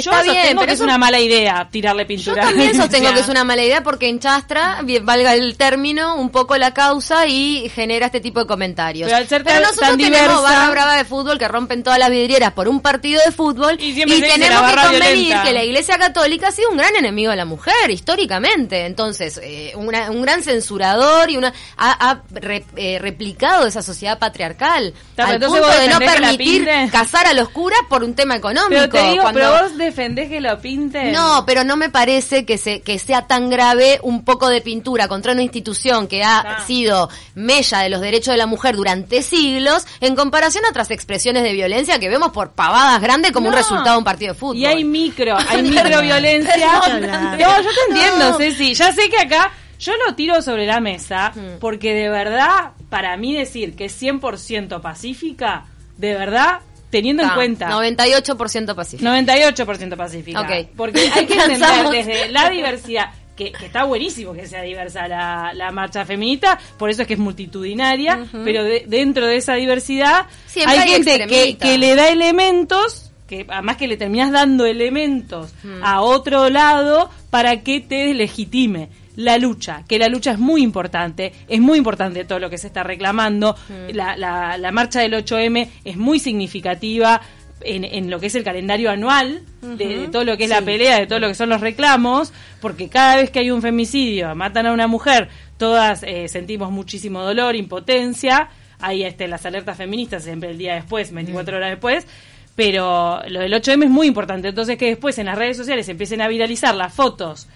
Está 0.00 0.24
yo 0.24 0.32
bien, 0.32 0.44
pero 0.48 0.60
que 0.60 0.64
eso- 0.72 0.74
es 0.74 0.80
una 0.80 0.98
mala 0.98 1.18
idea 1.20 1.68
tirarle 1.70 2.02
Yo 2.04 2.08
pintura. 2.08 2.42
también 2.42 2.70
a 2.70 2.72
la 2.72 2.82
sostengo 2.82 3.12
que 3.14 3.20
es 3.20 3.28
una 3.28 3.44
mala 3.44 3.62
idea 3.64 3.82
porque 3.82 4.08
enchastra, 4.08 4.78
valga 5.02 5.34
el 5.34 5.56
término, 5.56 6.16
un 6.16 6.30
poco 6.30 6.56
la 6.56 6.72
causa 6.74 7.26
y 7.26 7.68
genera 7.74 8.06
este 8.06 8.20
tipo 8.20 8.40
de 8.40 8.46
comentarios. 8.46 9.06
Pero 9.06 9.16
al 9.16 9.28
ser 9.28 9.42
tan- 9.44 9.62
nosotros 9.62 9.88
tan 9.88 9.98
tenemos 9.98 10.20
diversa- 10.28 10.42
barra 10.42 10.70
brava 10.70 10.96
de 10.96 11.04
fútbol 11.04 11.38
que 11.38 11.48
rompen 11.48 11.82
todas 11.82 11.98
las 11.98 12.10
vidrieras 12.10 12.52
por 12.52 12.68
un 12.68 12.80
partido 12.80 13.20
de 13.24 13.32
fútbol 13.32 13.76
Y 13.80 13.94
tenemos 14.20 14.70
que 14.70 14.76
convenir 14.76 15.00
violenta. 15.00 15.42
que 15.42 15.52
la 15.52 15.64
Iglesia 15.64 15.98
Católica 15.98 16.48
ha 16.48 16.52
sido 16.52 16.70
un 16.70 16.76
gran 16.76 16.94
enemigo 16.96 17.30
de 17.30 17.36
la 17.36 17.44
mujer 17.44 17.90
históricamente. 17.90 18.86
Entonces, 18.86 19.40
eh, 19.42 19.72
una- 19.76 20.10
un 20.10 20.22
gran 20.22 20.42
censurador 20.42 21.30
y 21.30 21.36
una 21.36 21.52
ha, 21.76 22.10
ha 22.10 22.22
re- 22.30 22.64
eh, 22.76 22.98
replicado 23.00 23.66
esa 23.66 23.82
sociedad 23.82 24.18
patriarcal 24.18 24.86
Está, 25.10 25.26
pero 25.26 25.28
al 25.28 25.40
punto 25.40 25.68
de 25.80 25.88
no 25.88 25.98
permitir 25.98 26.68
casar 26.90 27.26
a 27.26 27.32
los 27.32 27.48
curas 27.50 27.80
por 27.88 28.04
un 28.04 28.14
tema 28.14 28.36
económico. 28.36 28.68
Pero 28.70 28.88
te 28.90 29.10
digo, 29.10 29.22
cuando- 29.22 29.40
pero 29.40 29.62
vos 29.62 29.76
defendés 29.86 30.28
que 30.28 30.40
lo 30.40 30.58
pinten. 30.60 31.12
no, 31.12 31.44
pero 31.46 31.64
no 31.64 31.76
me 31.76 31.88
parece 31.90 32.44
que, 32.44 32.58
se, 32.58 32.80
que 32.82 32.98
sea 32.98 33.26
tan 33.26 33.48
grave 33.50 33.98
un 34.02 34.24
poco 34.24 34.48
de 34.48 34.60
pintura 34.60 35.08
contra 35.08 35.32
una 35.32 35.42
institución 35.42 36.06
que 36.08 36.22
ha 36.22 36.38
Ah. 36.40 36.64
sido 36.66 37.08
mella 37.34 37.78
de 37.80 37.88
los 37.88 38.00
derechos 38.00 38.32
de 38.32 38.38
la 38.38 38.46
mujer 38.46 38.76
durante 38.76 39.22
siglos 39.22 39.86
en 40.00 40.14
comparación 40.14 40.64
a 40.64 40.68
otras 40.70 40.90
expresiones 40.90 41.42
de 41.42 41.52
violencia 41.52 41.98
que 41.98 42.08
vemos 42.08 42.30
por 42.32 42.52
pavadas 42.52 43.00
grandes 43.00 43.32
como 43.32 43.48
un 43.48 43.54
resultado 43.54 43.92
de 43.92 43.98
un 43.98 44.04
partido 44.04 44.34
de 44.34 44.38
fútbol. 44.38 44.56
Y 44.56 44.66
hay 44.66 44.84
micro, 44.84 45.36
hay 45.48 45.62
microviolencia. 45.62 46.56
No, 46.56 47.00
No, 47.00 47.36
yo 47.38 47.68
te 47.70 47.92
entiendo, 47.94 48.30
No. 48.30 48.36
Ceci. 48.38 48.74
Ya 48.74 48.92
sé 48.92 49.08
que 49.08 49.18
acá 49.18 49.52
yo 49.78 49.92
lo 50.06 50.14
tiro 50.14 50.40
sobre 50.42 50.66
la 50.66 50.80
mesa 50.80 51.32
Mm. 51.34 51.58
porque 51.60 51.94
de 51.94 52.08
verdad, 52.08 52.72
para 52.88 53.16
mí 53.16 53.34
decir 53.34 53.76
que 53.76 53.86
es 53.86 53.92
100% 54.02 54.80
pacífica, 54.80 55.66
de 55.98 56.14
verdad, 56.14 56.60
teniendo 56.98 57.22
en 57.22 57.30
cuenta 57.30 57.70
98% 57.70 58.74
pacífico. 58.74 59.10
98% 59.10 59.96
pacífica. 59.96 60.40
Ok. 60.40 60.68
Porque 60.76 61.00
hay 61.14 61.26
que 61.26 61.34
entender 61.34 61.88
desde 61.90 62.28
la 62.30 62.50
diversidad, 62.50 63.10
que, 63.36 63.52
que 63.52 63.66
está 63.66 63.84
buenísimo 63.84 64.32
que 64.32 64.46
sea 64.46 64.62
diversa 64.62 65.06
la, 65.08 65.52
la 65.54 65.70
marcha 65.70 66.04
feminista, 66.06 66.58
por 66.78 66.88
eso 66.90 67.02
es 67.02 67.08
que 67.08 67.14
es 67.14 67.20
multitudinaria, 67.20 68.26
pero 68.44 68.64
de- 68.64 68.84
dentro 68.86 69.26
de 69.26 69.36
esa 69.36 69.54
diversidad 69.54 70.26
Siempre 70.46 70.78
hay 70.78 70.88
gente 70.88 71.26
que, 71.26 71.56
que 71.58 71.76
le 71.78 71.94
da 71.94 72.08
elementos, 72.08 73.10
que 73.28 73.44
además 73.48 73.76
que 73.76 73.88
le 73.88 73.96
terminas 73.96 74.32
dando 74.32 74.64
elementos 74.66 75.52
Mm. 75.64 75.82
a 75.84 76.00
otro 76.00 76.48
lado 76.48 77.10
para 77.30 77.60
que 77.62 77.80
te 77.80 78.14
legitime 78.14 78.88
la 79.16 79.38
lucha, 79.38 79.82
que 79.88 79.98
la 79.98 80.08
lucha 80.08 80.32
es 80.32 80.38
muy 80.38 80.62
importante, 80.62 81.32
es 81.48 81.60
muy 81.60 81.78
importante 81.78 82.24
todo 82.24 82.38
lo 82.38 82.50
que 82.50 82.58
se 82.58 82.66
está 82.66 82.82
reclamando, 82.82 83.56
Mm. 83.68 83.94
la, 83.96 84.16
la, 84.16 84.58
la 84.58 84.72
marcha 84.72 85.00
del 85.00 85.14
8M 85.14 85.68
es 85.84 85.96
muy 85.96 86.18
significativa 86.18 87.20
en, 87.62 87.84
en 87.84 88.10
lo 88.10 88.20
que 88.20 88.26
es 88.26 88.34
el 88.34 88.44
calendario 88.44 88.90
anual, 88.90 89.42
de, 89.62 89.98
de 89.98 90.08
todo 90.08 90.24
lo 90.24 90.36
que 90.36 90.44
es 90.44 90.50
la 90.50 90.60
pelea, 90.62 90.98
de 91.00 91.06
todo 91.06 91.18
lo 91.18 91.28
que 91.28 91.34
son 91.34 91.48
los 91.48 91.60
reclamos, 91.60 92.32
porque 92.60 92.88
cada 92.88 93.16
vez 93.16 93.30
que 93.30 93.38
hay 93.40 93.50
un 93.50 93.62
femicidio, 93.62 94.34
matan 94.34 94.66
a 94.66 94.72
una 94.72 94.86
mujer, 94.86 95.28
todas 95.56 96.02
eh, 96.02 96.28
sentimos 96.28 96.70
muchísimo 96.70 97.22
dolor, 97.22 97.56
impotencia, 97.56 98.50
hay 98.78 99.04
este, 99.04 99.26
las 99.26 99.46
alertas 99.46 99.78
feministas 99.78 100.22
siempre 100.24 100.50
el 100.50 100.58
día 100.58 100.74
después, 100.74 101.10
24 101.12 101.56
horas 101.56 101.70
después, 101.70 102.06
pero 102.54 103.20
lo 103.28 103.40
del 103.40 103.52
8M 103.54 103.84
es 103.84 103.90
muy 103.90 104.06
importante, 104.06 104.48
entonces 104.48 104.76
que 104.76 104.86
después 104.86 105.18
en 105.18 105.26
las 105.26 105.36
redes 105.38 105.56
sociales 105.56 105.88
empiecen 105.88 106.20
a 106.20 106.28
viralizar 106.28 106.74
las 106.74 106.92
fotos 106.92 107.48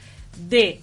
de 0.49 0.81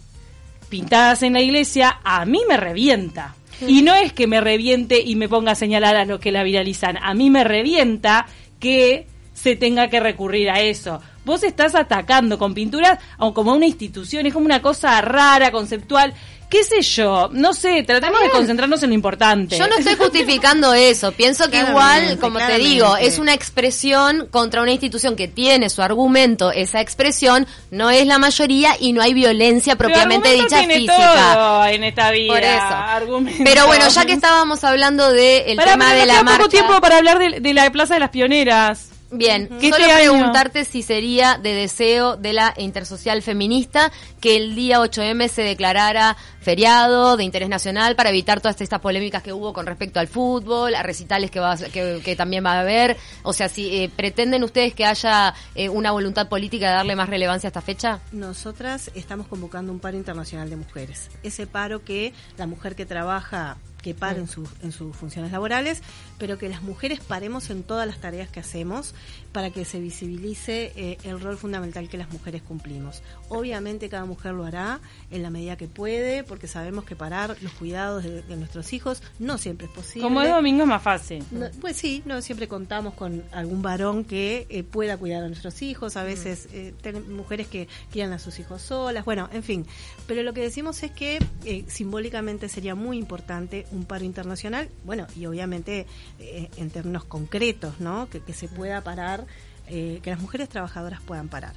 pintadas 0.70 1.24
en 1.24 1.34
la 1.34 1.42
iglesia, 1.42 2.00
a 2.04 2.26
mí 2.26 2.42
me 2.48 2.58
revienta. 2.58 3.36
Y 3.66 3.82
no 3.82 3.96
es 3.96 4.14
que 4.14 4.28
me 4.28 4.40
reviente 4.40 5.02
y 5.02 5.16
me 5.16 5.30
ponga 5.30 5.54
a 5.54 5.56
señalar 5.56 5.96
a 5.96 6.06
los 6.06 6.20
que 6.20 6.32
la 6.32 6.44
viralizan, 6.44 6.98
a 6.98 7.14
mí 7.14 7.30
me 7.30 7.44
revienta 7.44 8.28
que 8.60 9.08
se 9.34 9.56
tenga 9.56 9.88
que 9.88 10.00
recurrir 10.00 10.50
a 10.50 10.62
eso. 10.62 11.02
Vos 11.26 11.44
estás 11.44 11.76
atacando 11.76 12.38
con 12.38 12.54
pinturas 12.54 13.00
como 13.34 13.54
una 13.54 13.66
institución, 13.66 14.26
es 14.26 14.34
como 14.34 14.46
una 14.46 14.62
cosa 14.62 15.02
rara, 15.02 15.52
conceptual, 15.52 16.14
qué 16.50 16.64
sé 16.64 16.82
yo, 16.82 17.30
no 17.34 17.54
sé, 17.54 17.84
tratemos 17.84 18.22
de 18.22 18.30
concentrarnos 18.30 18.82
en 18.84 18.90
lo 18.90 18.96
importante. 18.96 19.58
Yo 19.58 19.68
no 19.68 19.76
estoy 19.78 19.96
justificando 20.00 20.74
eso. 20.74 21.12
Pienso 21.12 21.50
que 21.50 21.60
igual, 21.60 22.18
como 22.20 22.40
te 22.40 22.58
digo, 22.58 22.96
es 22.98 23.20
una 23.20 23.34
expresión 23.34 24.28
contra 24.32 24.62
una 24.62 24.72
institución 24.72 25.16
que 25.16 25.28
tiene 25.28 25.70
su 25.70 25.82
argumento. 25.82 26.52
Esa 26.52 26.82
expresión 26.82 27.48
no 27.72 27.90
es 27.90 28.08
la 28.08 28.18
mayoría 28.18 28.76
y 28.80 28.94
no 28.94 29.02
hay 29.02 29.14
violencia 29.14 29.76
propiamente 29.76 30.32
dicha 30.34 30.60
tiene 30.60 30.76
física. 30.76 31.34
todo 31.34 31.66
en 31.66 31.84
esta 31.84 32.12
vida. 32.12 32.34
Por 32.34 32.44
eso. 32.44 32.62
argumento. 32.62 33.44
Pero 33.44 33.68
bueno, 33.68 33.88
ya 33.90 34.06
que 34.06 34.14
estábamos 34.14 34.64
hablando 34.64 35.12
del 35.12 35.56
Pará, 35.58 35.72
tema 35.72 35.94
de 35.94 36.06
la 36.06 36.14
queda 36.14 36.24
marcha. 36.24 36.38
poco 36.38 36.50
tiempo 36.50 36.82
para 36.82 36.98
hablar 36.98 37.20
de, 37.20 37.40
de 37.40 37.54
la 37.54 37.70
Plaza 37.72 37.96
de 37.96 38.00
las 38.00 38.10
Pioneras. 38.10 38.90
Bien, 39.10 39.48
solo 39.48 39.62
este 39.62 39.84
año- 39.92 40.12
preguntarte 40.12 40.66
si 40.66 40.84
sería 40.84 41.38
de 41.38 41.54
deseo 41.54 42.18
de 42.18 42.34
la 42.34 42.54
intersocial 42.58 43.22
feminista 43.22 43.92
que 44.20 44.36
el 44.36 44.54
día 44.56 44.80
8M 44.82 45.30
se 45.30 45.44
declarara 45.44 46.18
feriado 46.42 47.16
de 47.18 47.24
interés 47.24 47.50
nacional 47.50 47.96
para 47.96 48.10
evitar 48.10 48.42
todas 48.42 48.60
estas 48.62 48.80
polémicas 48.80 49.24
que 49.24 49.32
hubo 49.34 49.54
con 49.54 49.66
respecto 49.66 50.00
al 50.00 50.08
fútbol, 50.08 50.76
a 50.76 50.84
recitales 50.84 51.32
que, 51.32 51.40
va 51.40 51.54
a- 51.54 51.58
que, 51.58 52.02
que 52.04 52.16
también 52.16 52.46
va 52.46 52.54
a 52.54 52.60
haber. 52.62 52.98
O 53.24 53.34
sea, 53.34 53.48
si 53.50 53.84
eh, 53.84 53.90
pretenden 53.96 54.44
ustedes 54.44 54.74
que 54.74 54.86
haya 54.86 55.34
eh, 55.56 55.70
una 55.70 55.92
voluntad 55.92 56.28
política 56.28 56.68
de 56.70 56.74
darle 56.76 56.96
más 56.96 57.10
relevancia 57.10 57.48
a 57.48 57.50
esta 57.50 57.62
fecha. 57.62 58.00
Nosotras 58.12 58.92
estamos 58.96 59.28
convocando 59.28 59.72
un 59.72 59.80
paro 59.80 59.98
internacional 59.98 60.50
de 60.50 60.56
mujeres. 60.58 61.10
Ese 61.24 61.48
paro 61.48 61.84
que 61.84 62.14
la 62.38 62.46
mujer 62.48 62.76
que 62.76 62.86
trabaja, 62.86 63.58
que 63.88 63.94
para 63.94 64.20
en, 64.20 64.28
sus- 64.28 64.50
en 64.62 64.74
sus 64.74 64.94
funciones 64.96 65.32
laborales, 65.32 65.82
pero 66.18 66.38
que 66.38 66.50
las 66.50 66.62
mujeres 66.62 67.00
paremos 67.00 67.50
en 67.50 67.64
todas 67.64 67.88
las 67.88 68.00
tareas 68.00 68.28
que 68.30 68.42
hacemos 68.42 68.94
para 69.38 69.52
que 69.52 69.66
se 69.66 69.80
visibilice 69.80 70.72
eh, 70.76 70.98
el 71.04 71.20
rol 71.22 71.38
fundamental 71.38 71.88
que 71.90 71.96
las 72.00 72.12
mujeres 72.12 72.42
cumplimos. 72.42 73.04
Obviamente 73.30 73.88
cada 73.88 74.04
mujer 74.06 74.34
lo 74.34 74.46
hará 74.46 74.80
en 75.12 75.22
la 75.22 75.30
medida 75.30 75.58
que 75.58 75.68
puede, 75.68 76.24
porque 76.24 76.48
sabemos 76.48 76.86
que 76.86 76.96
parar 76.96 77.38
los 77.42 77.52
cuidados 77.52 78.04
de, 78.04 78.24
de 78.24 78.36
nuestros 78.36 78.74
hijos 78.74 79.04
no 79.20 79.38
siempre 79.38 79.68
es 79.68 79.74
posible. 79.74 80.02
Como 80.02 80.24
es 80.24 80.30
domingo 80.32 80.64
es 80.64 80.68
más 80.68 80.82
fácil. 80.82 81.24
No, 81.30 81.46
pues 81.62 81.76
sí, 81.78 82.02
no 82.06 82.20
siempre 82.24 82.48
contamos 82.48 82.96
con 82.96 83.22
algún 83.32 83.62
varón 83.62 84.06
que 84.06 84.48
eh, 84.50 84.64
pueda 84.64 84.98
cuidar 84.98 85.24
a 85.24 85.28
nuestros 85.28 85.62
hijos, 85.62 85.98
a 85.98 86.04
veces 86.04 86.48
eh, 86.54 86.74
ten- 86.82 87.14
mujeres 87.16 87.46
que 87.46 87.68
crían 87.92 88.14
a 88.14 88.18
sus 88.18 88.40
hijos 88.40 88.64
solas, 88.64 89.06
bueno, 89.06 89.30
en 89.32 89.44
fin. 89.44 89.68
Pero 90.08 90.24
lo 90.24 90.34
que 90.34 90.42
decimos 90.42 90.82
es 90.82 90.90
que 90.90 91.20
eh, 91.46 91.64
simbólicamente 91.68 92.50
sería 92.50 92.74
muy 92.74 92.98
importante 92.98 93.68
un 93.72 93.86
paro 93.86 94.04
internacional, 94.04 94.68
bueno, 94.84 95.06
y 95.16 95.28
obviamente 95.28 95.86
eh, 96.20 96.50
en 96.58 96.72
términos 96.72 97.04
concretos, 97.04 97.80
¿no? 97.80 98.10
Que, 98.10 98.20
que 98.22 98.34
se 98.34 98.48
pueda 98.48 98.82
parar, 98.82 99.27
eh, 99.68 100.00
que 100.02 100.10
las 100.10 100.20
mujeres 100.20 100.50
trabajadoras 100.50 101.02
puedan 101.02 101.30
parar. 101.30 101.54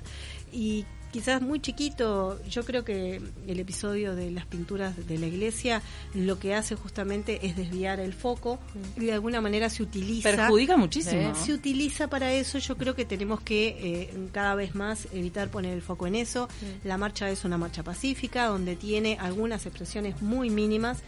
Y 0.53 0.85
quizás 1.11 1.43
muy 1.43 1.61
chiquito, 1.61 2.41
yo 2.49 2.65
creo 2.65 2.85
que 2.85 3.21
el 3.47 3.61
episodio 3.61 4.15
de 4.15 4.31
las 4.31 4.47
pinturas 4.47 5.07
de 5.07 5.19
la 5.19 5.27
iglesia 5.27 5.83
lo 6.15 6.39
que 6.39 6.55
hace 6.55 6.77
justamente 6.77 7.47
es 7.47 7.57
desviar 7.57 8.01
el 8.01 8.13
foco 8.13 8.59
y 8.97 9.07
de 9.07 9.13
alguna 9.13 9.41
manera 9.41 9.69
se 9.71 9.83
utiliza 9.83 10.31
Perjudica 10.31 10.77
muchísimo. 10.77 11.35
se 11.35 11.53
utiliza 11.53 12.09
para 12.09 12.33
eso, 12.33 12.59
yo 12.59 12.77
creo 12.77 12.95
que 12.95 13.05
tenemos 13.05 13.41
que 13.41 13.69
eh, 13.81 14.29
cada 14.33 14.55
vez 14.55 14.75
más 14.75 15.09
evitar 15.13 15.49
poner 15.49 15.75
el 15.75 15.83
foco 15.83 16.07
en 16.07 16.15
eso. 16.15 16.49
La 16.85 16.97
marcha 16.97 17.29
es 17.31 17.45
una 17.45 17.59
marcha 17.59 17.83
pacífica 17.83 18.47
donde 18.47 18.77
tiene 18.77 19.19
algunas 19.21 19.67
expresiones 19.67 20.23
muy 20.23 20.51
mínimas 20.51 20.99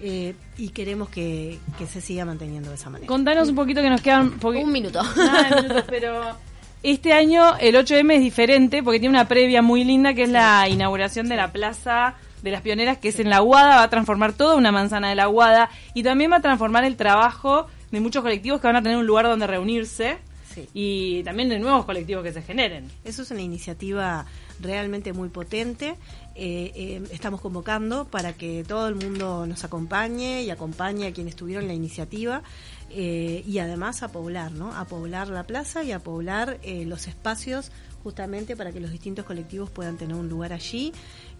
eh, 0.00 0.34
y 0.56 0.68
queremos 0.68 1.08
que, 1.08 1.58
que 1.76 1.86
se 1.86 2.00
siga 2.00 2.24
manteniendo 2.24 2.70
de 2.70 2.76
esa 2.76 2.90
manera. 2.90 3.08
Contanos 3.08 3.48
un 3.48 3.56
poquito 3.56 3.82
que 3.82 3.90
nos 3.90 4.00
quedan... 4.00 4.38
Un 4.42 4.72
minuto. 4.72 5.02
Nada, 5.16 5.62
minutos, 5.62 5.84
pero 5.88 6.36
este 6.82 7.12
año 7.12 7.56
el 7.58 7.74
8M 7.74 8.14
es 8.14 8.20
diferente 8.20 8.82
porque 8.82 9.00
tiene 9.00 9.14
una 9.16 9.28
previa 9.28 9.62
muy 9.62 9.84
linda 9.84 10.14
que 10.14 10.22
es 10.24 10.28
la 10.28 10.68
inauguración 10.68 11.28
de 11.28 11.36
la 11.36 11.52
Plaza 11.52 12.14
de 12.42 12.50
las 12.52 12.62
Pioneras, 12.62 12.98
que 12.98 13.08
es 13.08 13.18
en 13.18 13.30
la 13.30 13.40
Guada, 13.40 13.76
va 13.76 13.82
a 13.82 13.90
transformar 13.90 14.32
toda 14.32 14.54
una 14.54 14.70
manzana 14.70 15.08
de 15.08 15.16
la 15.16 15.26
Guada 15.26 15.70
y 15.94 16.02
también 16.04 16.30
va 16.30 16.36
a 16.36 16.40
transformar 16.40 16.84
el 16.84 16.96
trabajo 16.96 17.66
de 17.90 18.00
muchos 18.00 18.22
colectivos 18.22 18.60
que 18.60 18.66
van 18.68 18.76
a 18.76 18.82
tener 18.82 18.96
un 18.98 19.06
lugar 19.06 19.24
donde 19.26 19.46
reunirse 19.46 20.18
Sí. 20.54 20.66
y 20.72 21.22
también 21.24 21.48
de 21.50 21.58
nuevos 21.58 21.84
colectivos 21.84 22.24
que 22.24 22.32
se 22.32 22.42
generen. 22.42 22.90
Eso 23.04 23.22
es 23.22 23.30
una 23.30 23.42
iniciativa 23.42 24.24
realmente 24.60 25.12
muy 25.12 25.28
potente. 25.28 25.94
Eh, 26.40 26.70
eh, 26.76 27.02
estamos 27.10 27.40
convocando 27.40 28.04
para 28.04 28.32
que 28.32 28.62
todo 28.62 28.86
el 28.86 28.94
mundo 28.94 29.44
nos 29.44 29.64
acompañe 29.64 30.44
y 30.44 30.50
acompañe 30.50 31.08
a 31.08 31.12
quienes 31.12 31.34
tuvieron 31.34 31.66
la 31.66 31.74
iniciativa 31.74 32.44
eh, 32.90 33.42
y 33.44 33.58
además 33.58 34.04
a 34.04 34.12
poblar, 34.12 34.52
¿no? 34.52 34.72
A 34.72 34.84
poblar 34.84 35.26
la 35.30 35.42
plaza 35.48 35.82
y 35.82 35.90
a 35.90 35.98
poblar 35.98 36.60
los 36.64 37.08
espacios 37.08 37.72
justamente 38.04 38.54
para 38.54 38.70
que 38.70 38.78
los 38.78 38.92
distintos 38.92 39.24
colectivos 39.24 39.68
puedan 39.68 39.96
tener 39.96 40.14
un 40.14 40.28
lugar 40.28 40.52
allí 40.52 40.92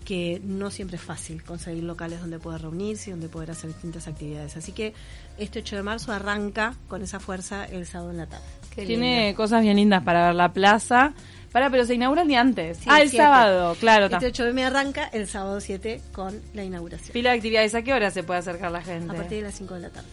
que 0.05 0.41
no 0.43 0.69
siempre 0.73 0.97
es 0.97 1.03
fácil 1.03 1.45
conseguir 1.45 1.85
locales 1.85 2.21
donde 2.21 2.41
poder 2.41 2.63
reunirse 2.63 3.11
y 3.11 3.13
donde 3.13 3.29
poder 3.29 3.53
hacer 3.53 3.69
distintas 3.69 4.09
actividades. 4.09 4.57
Así 4.57 4.73
que 4.73 4.95
este 5.39 5.61
8 5.61 5.77
de 5.77 5.83
marzo 5.85 6.11
arranca 6.11 6.75
con 6.89 7.03
esa 7.03 7.21
fuerza 7.21 7.65
el 7.67 7.87
sábado 7.87 8.11
en 8.11 8.17
la 8.17 8.27
tarde. 8.27 8.45
Tiene 8.75 9.35
cosas 9.37 9.63
bien 9.63 9.77
lindas 9.77 10.03
para 10.03 10.27
ver 10.27 10.35
la 10.35 10.53
plaza. 10.53 11.15
Para, 11.53 11.71
pero 11.71 11.87
se 11.87 11.95
inaugura 11.95 12.23
el 12.23 12.29
día 12.29 12.41
antes. 12.41 12.81
ah, 12.87 13.01
el 13.01 13.11
sábado, 13.11 13.75
claro. 13.81 14.07
Este 14.07 14.27
8 14.27 14.45
de 14.45 14.53
me 14.53 14.65
arranca 14.65 15.09
el 15.13 15.27
sábado 15.27 15.61
7 15.61 16.01
con 16.13 16.41
la 16.55 16.65
inauguración. 16.65 17.13
Pila 17.13 17.31
de 17.31 17.37
actividades. 17.37 17.75
¿A 17.75 17.83
qué 17.83 17.93
hora 17.93 18.11
se 18.11 18.23
puede 18.23 18.41
acercar 18.41 18.71
la 18.71 18.83
gente? 18.83 19.13
A 19.13 19.15
partir 19.15 19.39
de 19.39 19.45
las 19.45 19.55
5 19.55 19.75
de 19.75 19.81
la 19.81 19.91
tarde. 19.91 20.09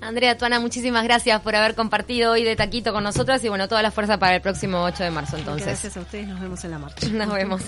Andrea 0.00 0.38
Tuana, 0.38 0.60
muchísimas 0.60 1.02
gracias 1.04 1.40
por 1.40 1.56
haber 1.56 1.74
compartido 1.74 2.32
hoy 2.32 2.44
de 2.44 2.54
Taquito 2.54 2.92
con 2.92 3.02
nosotras 3.02 3.42
y 3.44 3.48
bueno, 3.48 3.66
toda 3.68 3.82
la 3.82 3.90
fuerza 3.90 4.18
para 4.18 4.36
el 4.36 4.40
próximo 4.40 4.84
8 4.84 5.02
de 5.02 5.10
marzo 5.10 5.36
entonces. 5.36 5.66
Gracias 5.66 5.96
a 5.96 6.00
ustedes, 6.00 6.28
nos 6.28 6.40
vemos 6.40 6.64
en 6.64 6.70
la 6.70 6.78
marcha. 6.78 7.08
Nos 7.12 7.32
vemos. 7.32 7.62